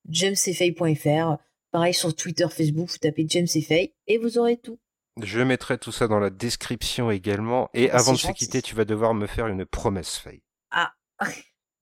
[0.09, 1.37] jamesfay.fr.
[1.71, 3.47] Pareil sur Twitter, Facebook, vous tapez James
[4.07, 4.79] et vous aurez tout.
[5.23, 7.69] Je mettrai tout ça dans la description également.
[7.75, 10.43] Et Ah, avant de se quitter, tu vas devoir me faire une promesse, Faye.
[10.71, 10.93] Ah,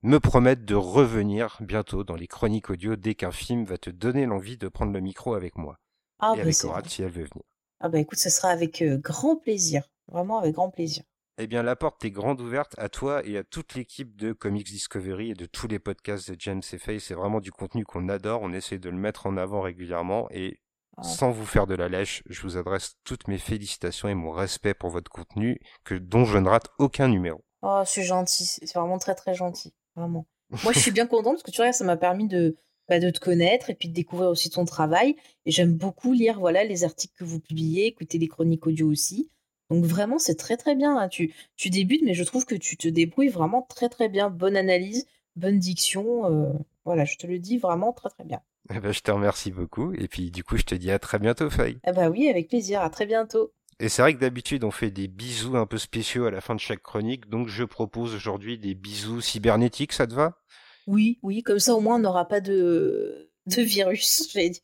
[0.03, 4.27] Me promettre de revenir bientôt dans les chroniques audio dès qu'un film va te donner
[4.27, 5.79] l'envie de prendre le micro avec moi.
[6.19, 6.55] ah, et bah, avec
[6.91, 7.45] si elle veut venir.
[7.81, 9.85] Ah bah écoute, ce sera avec euh, grand plaisir.
[10.09, 11.05] Vraiment avec grand plaisir.
[11.41, 14.67] Eh bien, la porte est grande ouverte à toi et à toute l'équipe de Comics
[14.67, 16.99] Discovery et de tous les podcasts de James et Faye.
[17.01, 18.43] C'est vraiment du contenu qu'on adore.
[18.43, 20.59] On essaie de le mettre en avant régulièrement et
[20.97, 21.05] Ah.
[21.05, 24.75] sans vous faire de la lèche, je vous adresse toutes mes félicitations et mon respect
[24.75, 27.45] pour votre contenu, que, dont je ne rate aucun numéro.
[27.63, 28.45] Oh, c'est gentil.
[28.45, 29.73] C'est vraiment très très gentil.
[29.95, 30.27] Vraiment.
[30.65, 32.57] Moi, je suis bien contente parce que tu vois, ça m'a permis de,
[32.89, 35.15] bah, de te connaître et puis de découvrir aussi ton travail.
[35.47, 39.31] Et j'aime beaucoup lire voilà, les articles que vous publiez, écouter les chroniques audio aussi.
[39.71, 40.97] Donc vraiment, c'est très très bien.
[40.99, 41.09] hein.
[41.09, 44.31] Tu, tu débutes, mais je trouve que tu te débrouilles vraiment très très bien.
[44.31, 45.07] Bonne analyse,
[45.37, 46.27] bonne diction.
[46.27, 46.53] euh,
[46.85, 48.41] voilà, je te le dis vraiment très très bien.
[48.71, 51.19] Eh ben, je te remercie beaucoup et puis du coup, je te dis à très
[51.19, 51.79] bientôt, Faye.
[51.85, 52.81] Ah bah oui, avec plaisir.
[52.83, 53.53] À très bientôt.
[53.81, 56.55] Et c'est vrai que d'habitude, on fait des bisous un peu spéciaux à la fin
[56.55, 60.39] de chaque chronique, donc je propose aujourd'hui des bisous cybernétiques, ça te va?
[60.87, 64.63] Oui, oui, comme ça au moins on n'aura pas de, de virus, j'allais dire.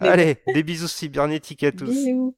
[0.00, 1.86] Mais Allez, des bisous cybernétiques à tous.
[1.86, 2.34] Bisous.